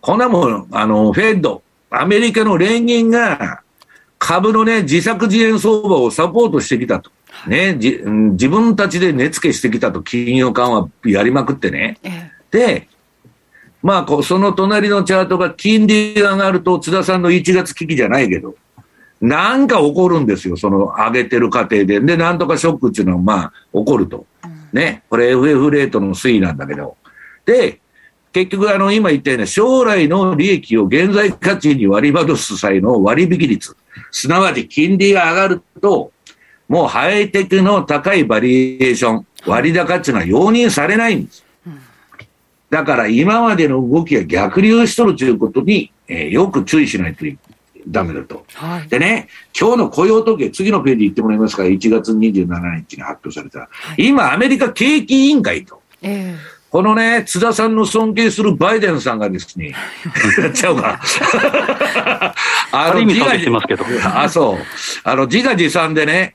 [0.00, 3.62] こんなもん、あの、フェッド、アメリカの連銀が、
[4.18, 7.10] 株のね、自作自演相場をサポートしてきたと。
[7.46, 11.98] ね、じ自分たちで値付けしてきたと、金融緩和やりまくってね。
[12.50, 12.88] で、
[13.82, 18.56] まあ、その隣のチャートが金利が上がると、津田さんの1月危機じゃないけど、
[19.20, 22.00] なんか起こるんですよ、その上げてる過程で。
[22.00, 24.26] で、なんとかショックっていうのは、まあ、起こると。
[24.72, 25.02] ね。
[25.08, 26.96] これ FF レートの推移なんだけど。
[27.44, 27.80] で、
[28.32, 33.76] 結局、あの、今言ったような将来の利益を現在価値に割り戻す際の割引率。
[34.10, 36.12] すなわち金利が上がると、
[36.68, 41.44] もうハイテクの高いバリエーション、割高っていうのは容認されないんです。
[42.70, 47.24] だから今までの動きが逆流しとるということに、えー、よく注意しないと
[47.86, 48.88] ダメだと、はい。
[48.88, 49.28] でね、
[49.58, 53.60] 今日の雇用統計、次のページ行ってもらえますか、1月27日に発表された。
[53.60, 55.80] はい、今、アメリカ景気委員会と。
[56.02, 59.74] えーこのね、津田さんの尊敬するバイデンさんがですね、
[60.38, 61.00] やっちゃうか。
[62.72, 63.48] あの、自画自
[64.04, 64.58] あ、そう。
[65.02, 66.34] あの、自画自賛でね、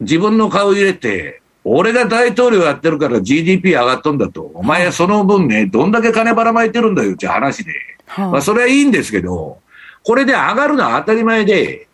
[0.00, 4.50] 自分の顔入れて、俺が大統領やってるから GDP 上がっとんだと。
[4.54, 7.72] お前その分ね、どんだけ金ばらまいてるんだよって話で。
[8.16, 9.58] まあ、それはいいんですけど、
[10.02, 11.88] これで上がるのは当たり前で、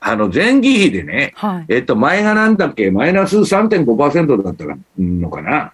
[0.00, 4.64] あの、前期比でね、はい、えっと、前がなんだっけ、マイナス3.5%だった
[4.98, 5.72] のかな。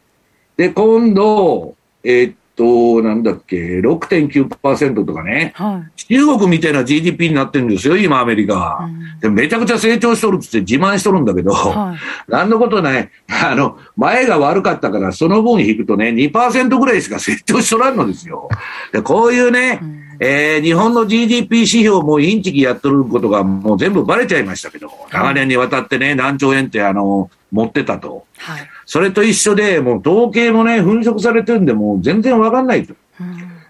[0.57, 8.54] で、今度、えー、っと、なんだっけ、6.9%とかね、はい、中国みたいな GDP になってるんですよ、今、アメリカ。
[8.54, 8.84] は。
[8.84, 11.94] うん、でめちゃくちゃ成長しとるって自慢しとるんだけど、は
[12.28, 18.48] い、なんのことない、 あの、前が悪かったから、その分引くとね、2%ぐらいしか成長しとらんのですよ。
[18.92, 28.24] でこういうね、うん、えー、日本の GDP 指標もインチキやっとることがもう全部バレちゃいましたけど、長年にわたってね、何兆円ってあの、持ってたと。
[28.38, 32.94] はい、それと一緒で、もう統計もね、粉飾されてるんで、もう全然わかんないと、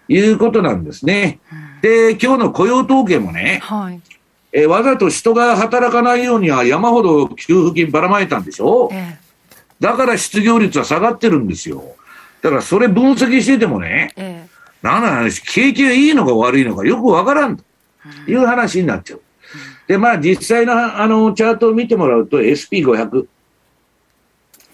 [0.09, 1.41] いうことなんですね。
[1.83, 4.01] で、今日の雇用統計もね、はい、
[4.53, 9.19] えわざと人が働かないようには山ほど給付金ばらまいたんでしょ、ええ、
[9.81, 11.83] だから失業率は下がってるんですよ。
[12.43, 17.65] だからそれ分析しててもね、ええ、なんな話、景気がいいのか悪いのかよくわからんと
[18.27, 19.21] いう話になっちゃう。
[19.87, 23.27] で、まあ実際のあのチャートを見てもらうと SP500。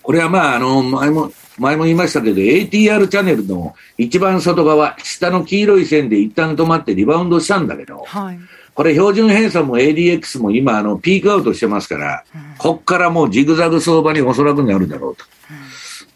[0.09, 8.39] これはまあ、あの、前も、前も言いましたけど、ATR チャンネルの一番外側、下の黄色い線で一旦止まってリバウンドしたんだけど、はい、
[8.73, 15.27] これ標準偏差も ADX も今、あの、ピークアウトしてますから、うん、こっからもうジグザグ相場におそらくなるだろうと。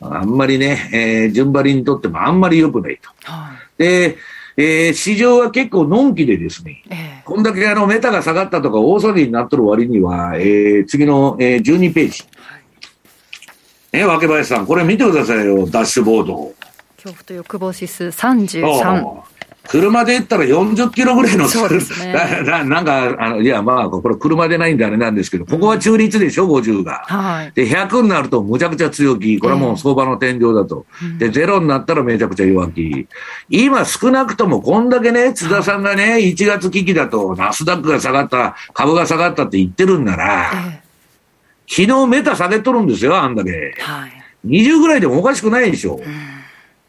[0.01, 3.11] うん、あんまりね、えー、順張りにとってもあんまり良くないと。
[3.31, 4.17] はい、で、
[4.57, 12.25] えー、市場は結構のんきでですね、えー、こんだけあのメタが下がったとか大騒ぎになっとる割には、えー、次の、えー、12ページ。
[13.93, 16.55] ね、若林さん、これ見てくださいよ、ダッシュボード。
[16.97, 19.33] 恐怖と欲望指数33。
[19.69, 21.53] 車で言ったら40キロぐらいの、ね、
[22.45, 27.05] ななんか、あの、いや、まあ、これ車でないんであれなんですけど、ここは中立でしょ、50が。
[27.07, 27.53] はい。
[27.55, 29.39] で、100になるとむちゃくちゃ強気。
[29.39, 30.87] これはもう相場の天井だと。
[31.03, 33.07] えー、で、ゼロになったらめちゃくちゃ弱気。
[33.51, 40.82] 今少なくともこんだけね、津田さんがね、1月危機だと、ナスダックが下がった、株が下がったって言ってるんなら、えー
[41.75, 43.75] 昨日メタ下げとるんですよ、あんだけ。
[43.79, 44.13] はい。
[44.45, 45.95] 20ぐらいでもおかしくないでしょ。
[45.95, 46.05] うん、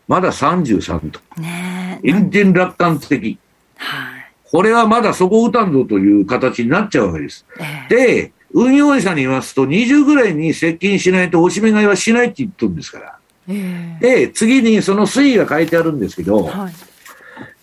[0.10, 1.22] まだ33と。
[1.40, 2.12] ねえ。
[2.12, 3.40] 炎天楽観的。
[3.78, 4.26] はい。
[4.44, 7.46] これはまだそこ打たんぞという形になっちゃうわけです。
[7.58, 13.18] えー、で、運用者に言いますと、20ぐらいに接近しないとおしめ買いはしないって言ってるんですから。
[13.48, 16.74] えー、で、次にその推移が書いてあるんですけど、はい、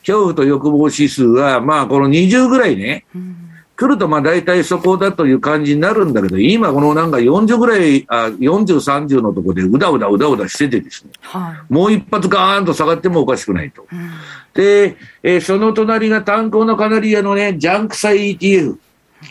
[0.00, 3.49] 恐怖と欲望指数は、まあ、この20ぐらいね、うん
[3.80, 13.86] 来るとまあ大体そこだという感じになるんだけど、今このなんか40ぐらい、あ40、30のところでうだうだうだうだしててですね、はい、もう一発ガーンと下がってもおかしくないと。
[13.90, 14.10] うん、
[14.52, 18.76] で、えー、その隣が炭鉱のカナリアのね、ジャンク債 ETF。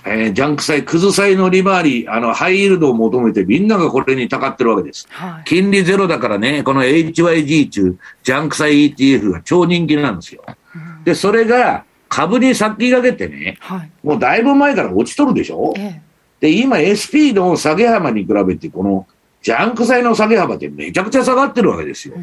[0.06, 5.08] えー、ジャンク債、クズ債の利回り、あの、ハイイールドを求めてみんながこれにたかってるわけです。
[5.10, 10.44] はい、金利ゼロだからね、この HYG 中、ジャンク債 ETF が超人気なんですよ。
[10.48, 16.02] うん、で、それが株に先駆けてね、はい、もうだいぶ前から落ちとるでしょ、ええ、
[16.41, 19.08] で、今 SP の下げ幅に比べて、この
[19.41, 22.15] ジャンク債の下げ幅ってめちゃくちゃ下がってるわけですよ。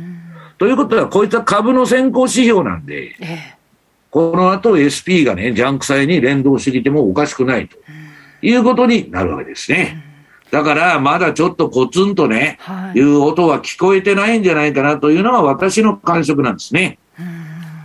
[0.59, 3.57] ということは、こいつは株の先行指標なんで、ええ。
[4.11, 7.77] この後 SP がね、ジャンク債に連動してきてもおかしくないと
[8.41, 10.03] いうことになるわけですね。
[10.51, 16.99] だから、まだちょっとコツンとね、はい、いう音は聞こえてないんじゃないかなというのが私の感触なんですね。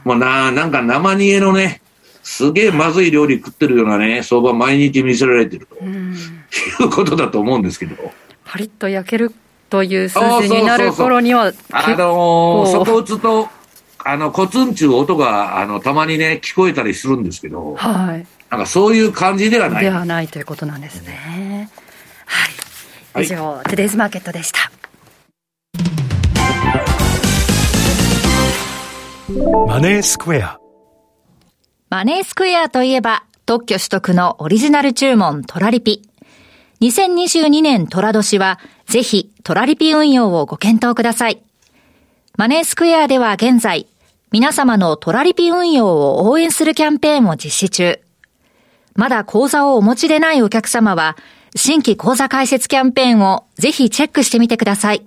[0.03, 1.81] もうな、なんか生煮えのね、
[2.23, 7.95] すげえまずい料理食ってるようなね、相場毎日見せられてると、いうことだと思うんですけど。
[8.45, 9.33] パリッと焼ける
[9.69, 13.47] という数字になる頃にはあのー、そこ打つと、
[14.03, 18.27] あの、コツンちゅう音が、あの、たまにね、聞こえたりするんですけど、はい。
[18.49, 19.83] なんかそういう感じではない。
[19.83, 21.69] ではないということなんですね。
[22.25, 23.23] はい。
[23.23, 24.71] 以上、はい、トゥデイズマーケットでした。
[29.67, 30.60] マネースクエア。
[31.91, 36.01] マネースクエアといえば、特許取得のオリジナル注文トラリピ。
[36.79, 41.43] 2022年トラ年は、ぜひトラリピ運用をご検討ください。
[42.37, 43.87] マネースクエアでは現在、
[44.31, 47.99] 皆様のトラリピ運用を応援するキャンペーンを実施中。
[48.95, 51.17] まだ口座をお持ちでないお客様は、
[51.57, 55.05] 新規口座開設キャンペーンをぜひチェックしてみてください。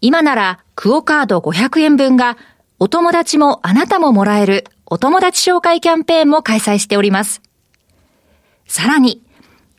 [0.00, 2.38] 今なら、クオカード500円分が、
[2.82, 7.42] お友達もあなたももらえるお友達紹介キャンペーンも開催しております。
[8.66, 9.22] さらに、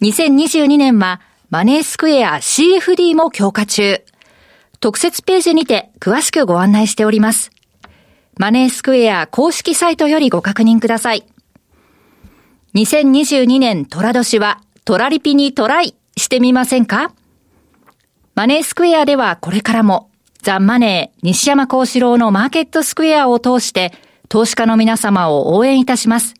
[0.03, 4.03] 2022年はマネースクエア CFD も強化中。
[4.79, 7.49] 特設ページにて詳しくご案内しております。
[8.37, 11.25] マネースクエア公式サイトよりご確認ください。
[12.75, 17.11] 2022年トラ年はトラリピにトライしてみませんか？
[18.35, 20.11] マネースクエアではこれからも
[20.41, 23.93] ザ・マネー西山幸四郎のマーケットスクエアを通して
[24.30, 26.34] 投資家の皆様を応援いたします。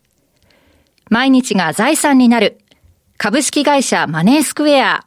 [1.10, 2.60] 毎日が財産になる
[3.18, 5.06] 株式会社マネースクエア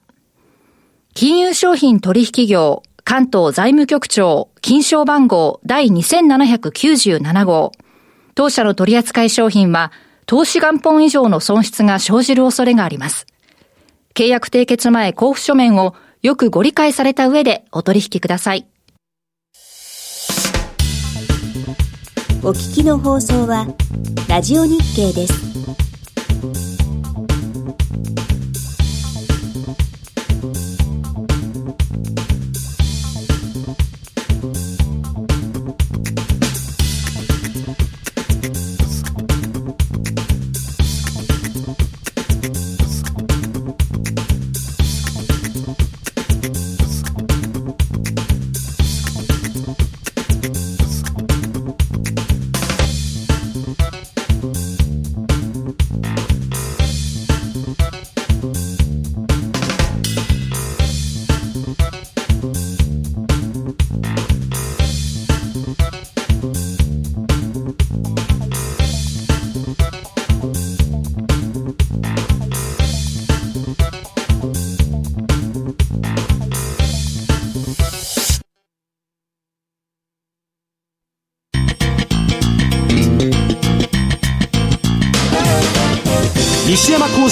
[1.15, 7.73] 金融商品取引業関東財務局長、金賞番号第2797号。
[8.35, 9.93] 当社の取扱い商品は、
[10.25, 13.27] 投資元本以上の損失が生じる恐れがあります。
[14.15, 18.67] 契約締結前交付書面をよくご理解された上でお取引ください。
[22.47, 23.67] お聞きの放送は、
[24.29, 25.94] ラジオ日経です。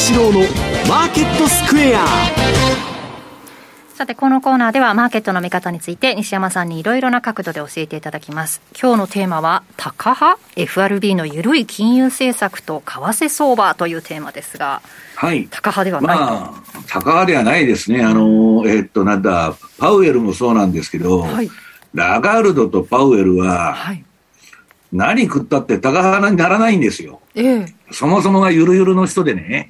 [0.02, 0.40] 西山幸四郎の
[0.88, 2.04] マーケットスクエア
[3.94, 8.60] さて、このコーナーではマーケットの見方について西山さんにいろいろな角度で教えていただきます。
[8.76, 14.82] 今日のテーマは、高派 ?FRB の緩い金融政策と為替相場というテーマですが、
[15.14, 15.46] はい。
[15.48, 18.02] 高派ではないまあ、高派ではないですね。
[18.02, 21.48] あの、えー、っと、なんだ、パウエルもそうなんですけど、はい、
[21.94, 24.04] ラガールドとパウエルは、はい、
[24.92, 27.20] 何食ったって高派にならないんですよ。
[27.34, 29.66] ええ、そもそもがゆるゆるの人でね。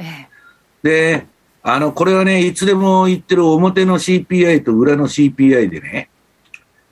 [0.85, 1.27] ええ、で、
[1.63, 6.09] あの、これはね、いつでも言ってる表の CPI と裏の CPI でね、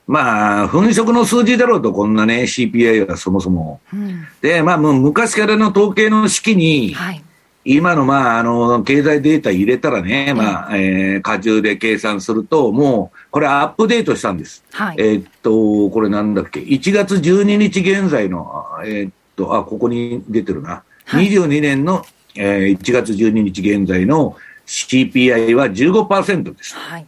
[0.07, 3.81] まあ、粉飾の数字だろうと、こんなね、CPI はそもそも。
[3.93, 7.23] うん、で、まあ、もう昔からの統計の式に、はい、
[7.65, 14.65] 今の、まあ、あの、経済データ入れたらね、まあ、えー、荷重で計算すると、もう、これアップデートしたんです。
[14.73, 20.83] はい、えー、っと、これなんだっけ、1月12日現在の、えー、っと、あ、ここに出てるな。
[21.05, 22.03] はい、22年の、
[22.35, 24.37] ええー、1月12日現在の
[24.67, 26.75] CPI は15%です。
[26.77, 27.07] はい、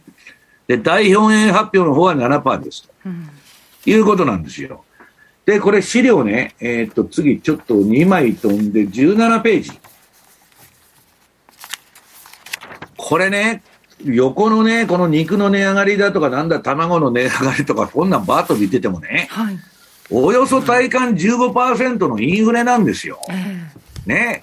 [0.67, 3.29] で、大表円発表の方は7%ですと、うん、
[3.87, 4.83] いうことなんですよ。
[5.47, 9.71] で、これ資料ね、えー、っと、次ちょっと2枚飛んで17ページ。
[13.05, 13.61] これね、
[14.05, 19.59] 横のね、この肉の値上がりだとか、なんだ、卵の値上がりとか、こんなんバーッと見ててもね、はい、
[20.09, 23.19] およそ体感15%のインフレなんですよ。
[24.05, 24.41] ね。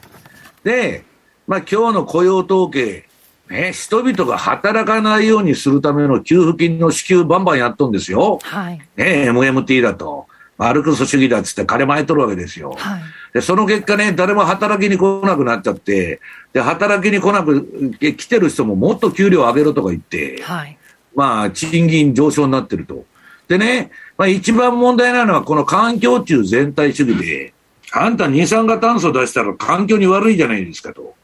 [0.63, 1.05] で、
[1.47, 3.09] まあ今日の雇用統計、
[3.49, 8.41] ね、人々が働かないようにするための給付金の支給バンバンやっとんですよ。
[8.43, 8.81] はい。
[8.97, 10.27] ね、MMT だと。
[10.61, 12.75] マルクス主義だっつって金巻いとるわけですよ。
[12.77, 13.01] はい、
[13.33, 16.21] で、その結果ね、誰も働きに来なくなっちゃって、
[16.53, 20.77] で、働きに来なく、来てる人ももっと給料上げろとか言って、はい、
[21.17, 23.07] まあ、賃金上昇になってると。
[23.49, 27.55] でね、まあ一番問題なのはこの環境中全体主義で、
[27.93, 31.15] あんた二酸化炭素出したら環境に悪いじゃないですかと。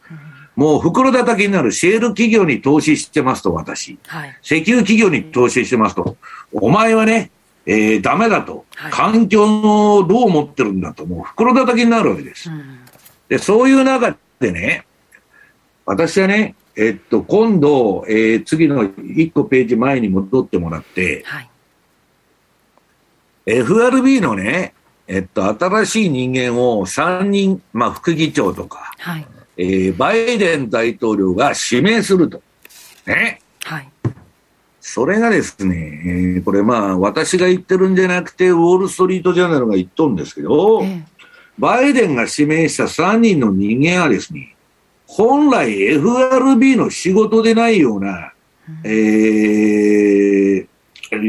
[0.56, 3.98] もう袋叩きになるシェール企業に投資してますと、私。
[4.06, 6.16] はい、石油企業に投資してますと。
[6.54, 7.30] お前はね、
[7.66, 12.48] えー、ダメだと、はい、環境をどう思ってるんだと、もう袋叩きになるわけです。
[12.48, 12.78] うん、
[13.28, 14.86] で、そういう中でね、
[15.84, 21.50] 私はね、えっと、今度、えー、次の1個ページ前に戻ってもらって、はい、
[23.46, 24.74] FRB のね、
[25.08, 32.42] えっと、新しい人間を3人、まあ、副議長とか、はい、えー、バイデン大統領が指名すると。
[33.06, 33.40] ね。
[33.64, 33.88] はい。
[34.88, 41.02] それがですね、えー、これまあ私が言ってるんじゃなくて、ウォール・ストリート・ジャーナルが言っとるんですけど、え
[41.58, 44.54] バイデンが指名した3人の人間はですね、
[45.08, 48.32] 本来 FRB の仕事でないような、
[48.68, 50.66] うん、えー、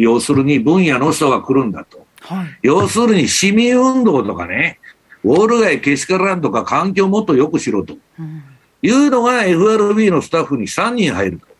[0.01, 2.05] 要するに分野の人が来るんだと。
[2.22, 4.80] はい、要するに市民運動とかね、
[5.24, 8.43] ウォール街けしからんとか環境をもっと良くしろと、うん、
[8.84, 11.57] いうのが FRB のスタッフに3人入ると。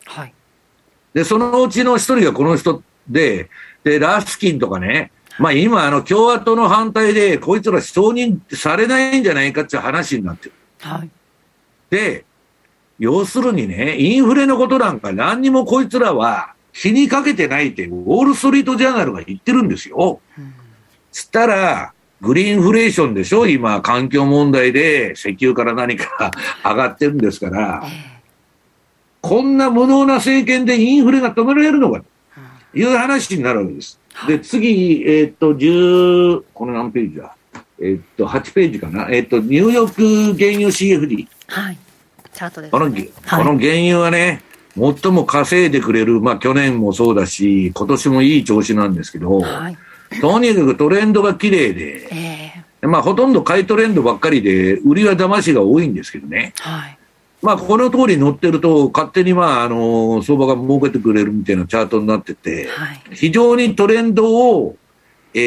[1.18, 3.50] はいで、そのうちの一人がこの人で、
[3.84, 10.54] で、ラスキンとかね、まあ今、あの、共和党の反対で、こいつら承認されないんじゃないかっていう話になってる。
[10.80, 11.10] はい。
[11.90, 12.24] で、
[13.00, 20.20] 要するにね、インフレのことなんか何にもこいつらは気にかけてないって、ウォール・ストリート・ジャーナルが言ってるんですよ。
[20.38, 20.54] うん、
[21.12, 26.30] つったら、グリーンフレーションでしょ今、環境問題で石油から何か
[26.64, 27.82] 上がってるんですから。
[27.84, 28.17] えー
[29.28, 32.02] こんな無能な政権でインフレが止められるのか
[32.72, 34.00] という話になるわけです。
[34.28, 37.36] で、次、えー、っと、10、この何ページだ？
[37.80, 39.10] えー、っと、8ページかな？
[39.10, 41.28] えー、っと、ニューヨーク原油 CFD。
[41.48, 41.78] はい。
[42.34, 44.42] チャートです、ね、この、はい、この原油はね、
[44.76, 49.78] 最も稼いでくれる、まあ去年もそうだし、今年もいい調子なんですけど、はい、
[50.22, 56.54] とにかくトレンドが綺麗で、えー、まあほとんど買いトレンドばっかりで、売りは騙しが多いんですけどね。
[56.60, 56.97] はい。
[57.48, 64.76] まあ、この通り乗ってると、勝手にまあ、あの、相場が儲けてくれるみたいなチャートになってて、はい、非常にトレンドを、
[65.34, 65.42] えー、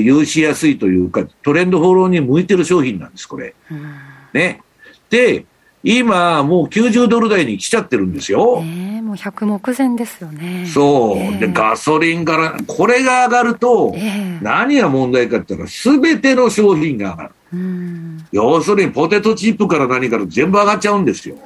[0.00, 3.54] 有しやすいというか、トレンドフォローに向いてる商品なんです、これ。
[4.34, 4.60] ね。
[5.08, 5.46] で、
[5.84, 8.62] 今、もう90ドル台に来ちゃってるんですよ。
[8.62, 10.66] えー、もう100目前ですよね。
[10.66, 11.18] そう。
[11.18, 13.94] えー、で、ガソリンから、これが上がると、
[14.40, 17.30] 何が問題かって言ったら、すべての商品が上がる。
[18.30, 21.36] 要するにポテトチップから何から全部上がっちゃうんですよ。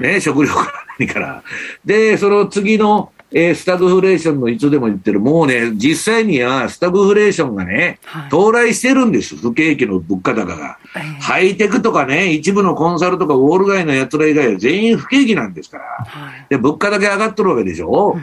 [0.00, 1.42] ね、食料から何から。
[1.84, 9.36] で、その次の、えー、スタグフレーションのいつでも言ってる、もうね、実際にはスタグフレーションがね、はい、到来してるんです。
[9.36, 10.78] 不景気の物価高が。
[11.20, 15.84] ハイテクとかね、一部のコンサルとかウォール街の奴ら以外は全員不景気なんですから。
[15.84, 18.18] はい、で、物価だけ上がってるわけでしょ、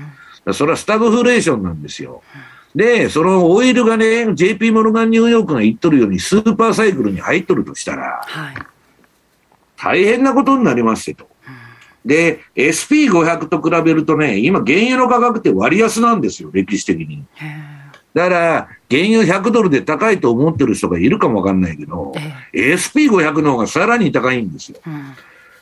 [0.46, 2.22] うん、それはスタグフレーションなんですよ。
[2.36, 8.56] うんで、そのオイルがね、JP モルガンニューヨークが言っとるようにスーパーサイクルに入っとるとしたら、はい、
[9.78, 11.28] 大変なことになりますよと。
[12.08, 17.26] で、SP500 と比べるとね、今原油の価格って割安なんですよ、歴史的に。
[18.14, 22.14] だから、原油100ドルで高いと思ってる人がいるかもわかんないけど、
[22.54, 24.80] SP500 の方がさらに高いんですよ。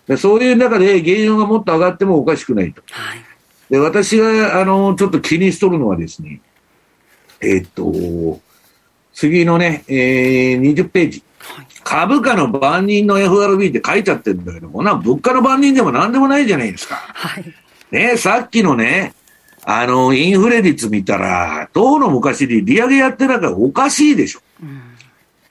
[0.07, 2.83] でそういう中で原油がもっと上がってもおかしくないと。
[2.91, 3.19] はい、
[3.71, 6.41] で私が、あの、ちょっと気にしとるのはですね、
[7.41, 8.39] えっと、
[9.13, 11.23] 次のね、えー、20ページ。
[11.85, 16.95] 株価の番人の FRB って書いちゃってるんだけども、な、物価の番人でも何でもないじゃないですか。
[16.95, 17.45] はい。
[17.91, 19.13] ね、さっきのね、
[19.63, 24.39] あの、インフレ率見たら、当の昔に利上げやってなからおかしいでしょ。
[24.63, 24.81] うん、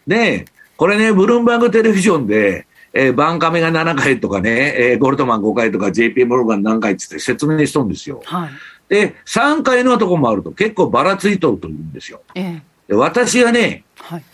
[0.08, 8.22] で、これね、ブルームバーグテレビジョンで、えー、バンカメが7回とかね、えー、ゴルトマン5回とか JP モルガン何回って説明しとんですよ。
[8.24, 8.50] はい。
[8.88, 12.22] で、3回のとこもあると結構ばらついとるというんですよ。
[12.34, 14.24] えで私はね、はい、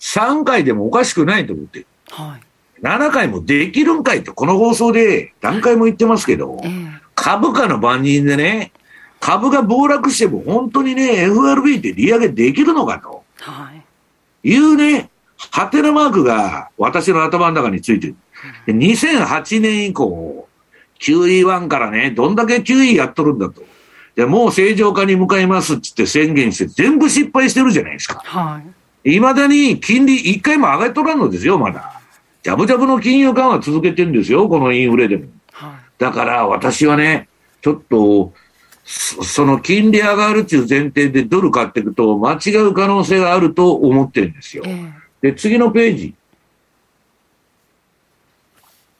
[0.00, 6.60] 3回でもおかしくないと思ってはい、7回もできるんかいと、この放送で何回も言ってますけど、
[7.14, 8.72] 株価の番人でね、
[9.20, 13.24] 株が暴落しても本当にね、FRB って利上げできるのかと。
[13.40, 13.72] は
[14.44, 14.48] い。
[14.48, 15.10] いうね、
[15.50, 18.16] ハテナマークが私の頭の中についてる。
[18.68, 20.48] 2008年以降、
[21.00, 23.62] QE1 からね、どんだけ QE やっとるんだと。
[24.14, 28.20] でもう正常化に向かいますっつって宣言して全部失敗してるじゃないですか。
[28.24, 28.77] はい。
[29.10, 32.00] 未だに金利一回も上がっとらんのですよ、まだ。
[32.42, 35.26] ジャブジャブの金融緩和続けてるんですよ、このインフレでも。
[35.52, 37.28] はい、だから私はね、
[37.60, 38.32] ちょっと、
[38.84, 44.62] その金利上がるっていう前提でドル買っていくと間違う可能性があると思ってるんですよ。
[44.66, 46.14] えー、で、次のページ。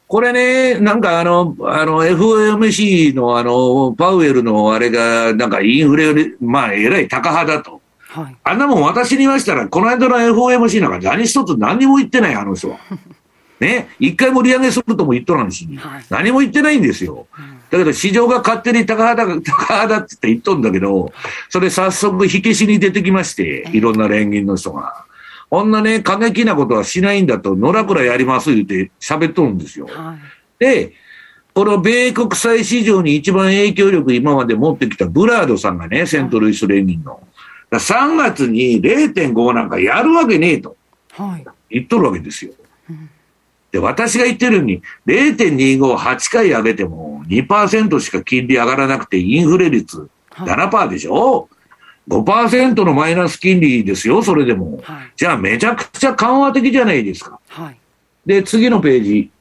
[0.07, 7.78] これね、なんかあの、あの、FOMC のあの、パウエルのあれが、なんかインフレより、まあ、えらい高派だと。
[8.11, 12.79] はい、あんなもん私に言いましたら、この間の FOMC なんか何一つ何にも言ってない、あの人は。
[13.59, 17.27] ね、一回も利上げするとも言っとらんし、はい、何も言ってないんですよ。
[17.69, 21.11] だけど市場が勝手に高派だ、 高派だって言っとんだけど、
[21.49, 25.05] それ早速火消しに出てきまして、いろんな連銀の人が。
[25.49, 29.87] こんなね、過激なことはしないんだと、野良くらやります言って喋っとるんですよ。
[29.87, 30.93] はい、で、
[31.53, 37.19] この米国債市場に一番影響力今まで持ってきたブラードさんがね、セントルイス連銀の。
[37.71, 40.75] 3月に0.5なんかやるわけねえと。
[41.69, 42.53] 言っとるわけですよ。
[43.71, 51.47] で、私が言ってるように、0.25、8回上げても2%しか金利上がらなくて、インフレ率7%でしょ、は
[52.07, 54.79] い、?5% のマイナス金利ですよ、それでも。
[54.81, 57.39] はい、じゃあ、めちゃくちゃ緩和的じゃないですか。
[57.47, 57.77] はい、
[58.25, 59.31] で、次のページ。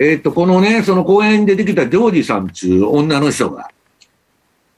[0.00, 3.70] えー、っと、このね、その公園に出てきたジョージさんっていう女の人が、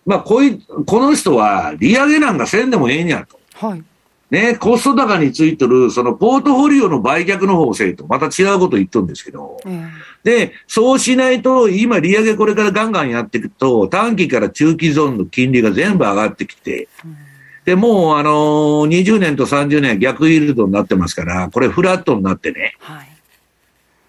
[0.06, 3.38] まあ、こい、この人は利上げなんかせんでもええんやと。
[3.66, 3.84] はい。
[4.30, 9.90] ね、コスト高についてる、そのポートフォリオの売却の方性と、また違うこと言っとるんですけど、うん、
[10.22, 17.16] で、そうしないと、今利上げこれからガンガンやっていくと、短期から中期ゾーンの金利が全部上がってきて、うん、
[17.64, 23.08] で、もう、あのー、20年と30年逆イールドになってますから、これフラットになってね、はい、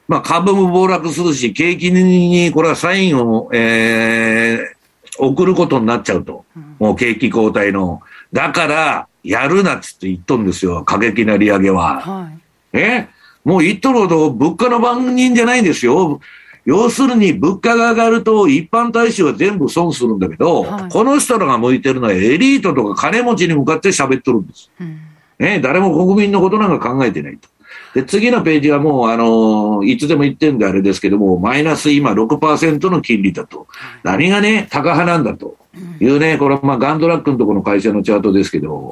[0.08, 4.81] まあ株も暴落するし、景気にこれはサインを、えー、
[5.20, 6.46] 送ることになっちゃうと。
[6.56, 8.02] うん、もう景気後退の。
[8.32, 12.02] だから、やるなっつって言っとんですよ、過激な利上げは。
[12.02, 12.32] は
[12.74, 13.08] い、え？
[13.44, 16.20] もう言っとるほど物価の番人じゃないんですよ。
[16.64, 24.72] 要するに物価が上がると一般大衆は全部損するんだけど、はい、この人らが向いてるのはエリートとか金持ちに向かって喋っとるんです。
[24.80, 25.00] うん、
[25.40, 27.50] ね、誰も国民のことなんか考えてないと。
[27.94, 33.68] で、次のページはもう、あのいつでも言ってんであれですけども、マイナス今6%の金利だと。
[34.04, 35.58] 何がね、高派なんだと。
[36.00, 38.92] いうね、これはまあガンドラックのところの会社のチャートですけど、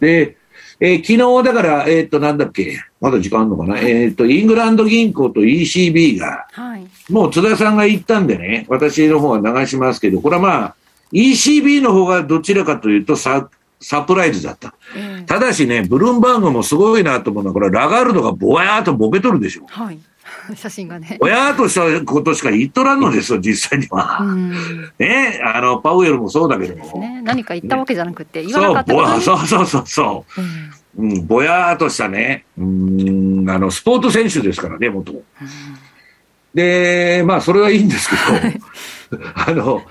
[0.00, 0.36] で、
[0.80, 10.74] えー、昨日だから、えっ、ー、と、なんだっけ、まだ時間あるのかな、えっ、ー、と、イングランド銀行と ECB が、はい、もう津田さんが言ったんでね、私の方は流しますけど、これはまあ、
[11.12, 13.50] ECB の方がどちらかというとサ、
[13.80, 14.74] サプライズだった。
[14.94, 19.66] うん、ただしね、ブルームバーグもすごいなと思うのは、これラガルドがぼやーっとボケとるでしょ。
[19.68, 19.98] はい。
[20.54, 21.18] 写真がね。
[21.20, 24.20] 親としたことしか言っとらんのですよ、実際には。
[24.98, 27.00] ねあの、パウエルもそうだけども。
[27.00, 31.00] ね、何か言ったわけじゃなくて、言わなかったそうそうそうそう。
[31.00, 35.12] うん、うん、ぼやーとしたね、うん、あの、スポーツ選手ですからね、元。
[35.12, 35.22] うん、
[36.54, 39.82] で、まあ、それはいいんですけど、 あの、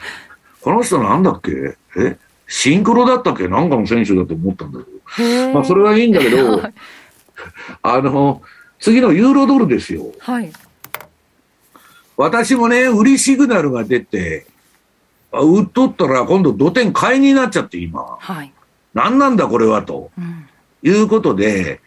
[0.61, 1.77] この人なんだっけ？
[1.97, 2.17] え？
[2.49, 3.47] シンクロだったっけ？
[3.47, 4.85] なんかの選手だと思ったんだけ
[5.21, 5.53] ど。
[5.53, 6.61] まあ、それはいいんだけど、
[7.81, 8.41] あの、
[8.79, 10.07] 次のユーロドルですよ。
[10.19, 10.51] はい。
[12.17, 14.47] 私もね、売りシグナルが出て、
[15.31, 18.17] 売っとったら今度土点買いになっちゃって今。
[18.19, 18.51] はい。
[18.93, 20.11] 何なんだこれはと。
[20.17, 20.47] うん、
[20.81, 21.79] いうことで、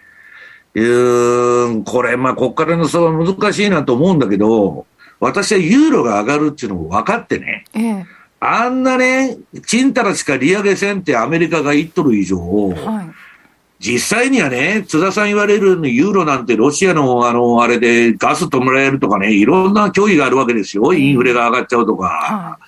[0.74, 4.86] うん、これ、まあ、こっからの差は難しいなと思うんだけど、
[5.20, 7.64] 私はユーロが上がるっていうのも分かってね。
[7.74, 8.06] ええ、
[8.44, 12.38] あんなね、ちんたらしか利上げせんってアメリカが言っとる以上、
[12.70, 13.10] はい、
[13.78, 20.92] 実際にはね、津田さん言われるユーロなんてロシアのあの、あれでガス止められるとかね、いろんな脅威があるわけですよ。
[20.92, 22.58] インフレが上がっちゃうとか。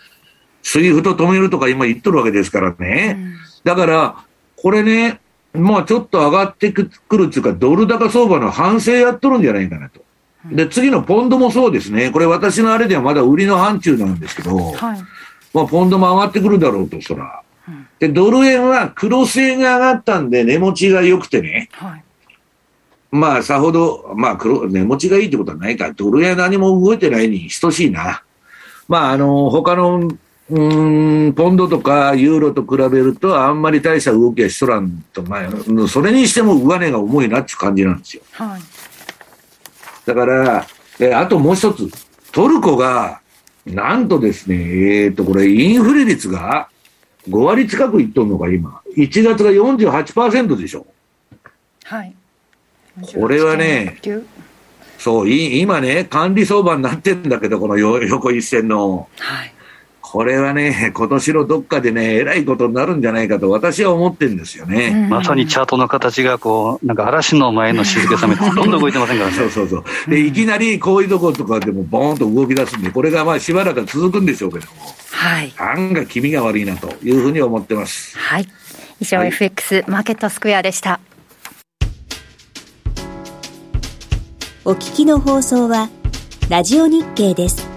[0.63, 3.19] スイフト止めるとか今言っとるわけですからね。
[3.65, 4.25] だから、
[4.57, 5.21] これね、
[5.53, 6.83] まあちょっと上がってく
[7.17, 10.05] るっていうか、ドル高相場の反省やっとるんじゃないかなと。
[10.53, 12.11] で、次のポンドもそうですね。
[12.11, 14.99] これ私のあれではまだ売りの範疇なんですけど、はい、
[15.55, 17.43] まあポンドも上がってくるだろうと、そら。
[17.99, 21.69] で、ドル円は黒線が上がったんで、値持ちが良くてね。
[21.73, 22.05] はい、
[23.11, 28.23] まあ、さほど、まあ黒、値持ちがいいってことはないから、ドル円何も動いてないに等しいな。
[28.89, 30.11] まあ、あの、他の、
[30.51, 38.23] うん、ポンドとかユーロと比べると、あんまり大した動きはしとらんと、まあ、それにしても上値が重いなっていう感じなんですよ。
[38.33, 38.61] はい。
[40.07, 40.67] だから、
[41.01, 41.89] えあともう一つ、
[42.31, 43.23] トルコが、
[43.67, 46.69] なんとですね、えっ、ー、と、これ、インフレ率が
[47.29, 48.83] 5割近くいっとんのか、今。
[48.97, 50.87] 1月が48%でしょ。
[51.85, 52.15] はい。
[53.15, 53.99] これはね、
[54.99, 59.09] そう、今ね、管理相場になってんだけど、この横一線の。
[59.19, 59.54] はい。
[60.07, 65.09] これはね、今年のどっかでね、えらいことになるんじゃないかと私は思ってるんですよね。
[65.09, 69.37] まさにチャートの形がこう、なんか嵐の前の静けさめ、ほとんど動いてませんからね。
[69.37, 70.11] そうそうそう。
[70.11, 74.73] で、いきなりこういうところとかでもボーンと動き出すんで、これがまあしばらく続くんでしょうけども。
[75.11, 75.53] はい。
[75.57, 78.17] 案が気味が悪いなというふうに思ってます。
[78.19, 78.49] はい。
[79.01, 81.01] 以上、はい、FX マーケットスクエアでした。
[84.67, 85.89] お聞きの放送は、
[86.51, 87.74] ラジオ日経です。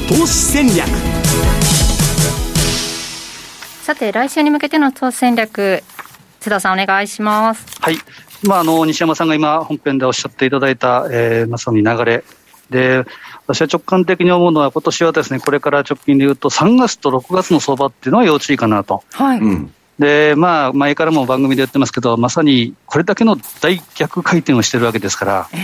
[0.00, 0.88] 投資戦略。
[3.82, 5.82] さて来週に向けての投資戦略
[6.40, 7.66] 津田さんお願いします。
[7.80, 7.98] はい。
[8.44, 12.24] まあ、あの西山さんが今、本編でおっしゃっていただいた、えー、まさに流れ。
[12.70, 13.04] で、
[13.46, 19.02] 私は直感的に思うのは、今年はですねこれから直近でいうと、3月と6月の相場っていうのは要注意かなと。
[19.12, 19.74] はい、うん。
[19.98, 25.56] で、まあ、前からも番組で言ってますけど、まさにこれだけの大逆回転をしてるわけですから、え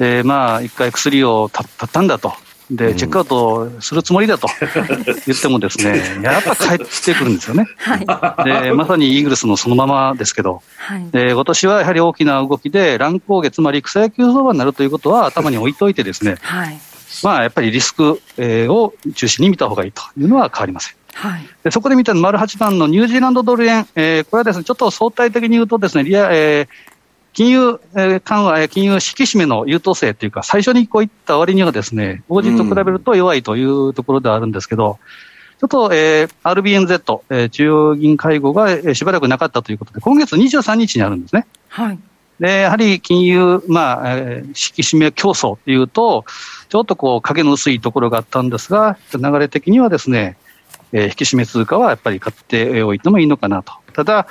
[0.00, 2.32] え、で、まあ、一回薬をたったんだと。
[2.70, 4.48] で、チェックアウトするつもりだと
[5.26, 7.66] 言ってもですね、やっぱ帰ってくるんですよね。
[7.78, 16.78] はい、で、まさにイーグルスのそのままですけど、はい、で、今年はやはり大きな動きで乱高下、つまり草野球相場になるということは頭に置いといてですね、はい、
[17.22, 20.94] まあ、やっぱりリスクを中心に見た方がいいというのは変わりません。
[21.14, 26.93] はい、でそこで見た丸8番のニュージーランドドル円、えー、これはですね、ちょっと相対的に言うとですね、リア、えー
[27.34, 34.98] 金融緩和、金融引き締めの優等生というか、最初にこういった割にはですね、法人と比べると弱いというところではあるんですけど、
[35.60, 41.46] ちょっと、えー、RBNZ、えー、中央銀会合が、えー、しばらくなかったということで、今月23日にあるんですね。
[41.68, 41.98] はい。
[42.38, 46.24] で、やはり金融、まあ、えー、引き締め競争というと、
[46.68, 50.36] ちょっとこう、影の薄いところがあったんですが、流れ的にはですね、
[50.92, 53.72] えー、引き締め通貨はやっぱり買っておいてもいいのかなと。
[53.92, 54.26] ただ、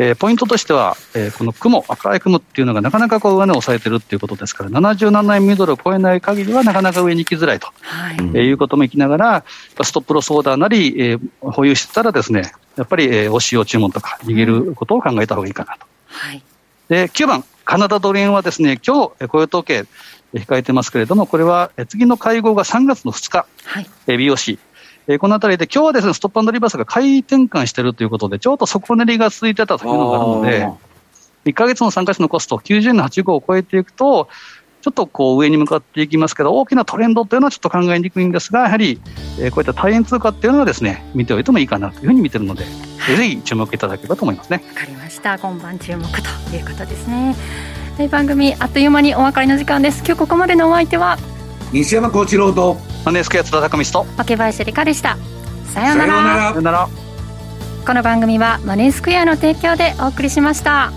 [0.00, 8.14] えー、ポイントとしては、えー、この雲、赤い雲っていうのがなかなかこう上値を抑えてるっていうことですから、77円ミドルを超えない限りはなかなか上に行きづらいと、はい。
[8.14, 9.44] えー、いうこともいきながら、
[9.82, 15.86] ストップロスオーダーなり、えー、保有してたらですね、やっぱり、えー、お使用注文とか逃げることを考えた方がいいかなと。
[16.06, 16.42] はい、
[16.88, 19.84] で9番、カナダドル円はですね、今日雇用統計、
[20.32, 24.58] 控えてますけれども、これは次の会合が3月の2日、はい、BOC、
[25.08, 30.68] えー、このあたりで、今日はですね、ストップリバースが買い転換しているということで、ちょっと底練りが続いてたというのがあるので、
[31.50, 34.28] 1か月の参加者のコスト、90円の85を超えていくと、
[34.82, 39.00] ちょっとこう上に向かっていきますけど、大きなトレンドというのはちょっと考えにくいんですが、やはり、
[39.40, 42.64] えー、こういった大変通貨っていうのはですね、見ておいてもいいかなというふうに見てるので、
[42.98, 44.62] はい、ぜひ注目いただければと思いますね。
[44.68, 45.38] わかりました。
[45.38, 47.34] 今晩注目ということですね。
[48.10, 50.04] 番組あっという間にお別れの時間です。
[50.04, 51.18] 今日ここまでのお相手は
[51.72, 55.16] 西山幸一郎とマネースクエア津田隆と若林理香でした。
[55.74, 56.12] さようなら。
[56.48, 56.88] さようなら。
[57.86, 60.92] この番組はマネースクエアの提供でお送りしました。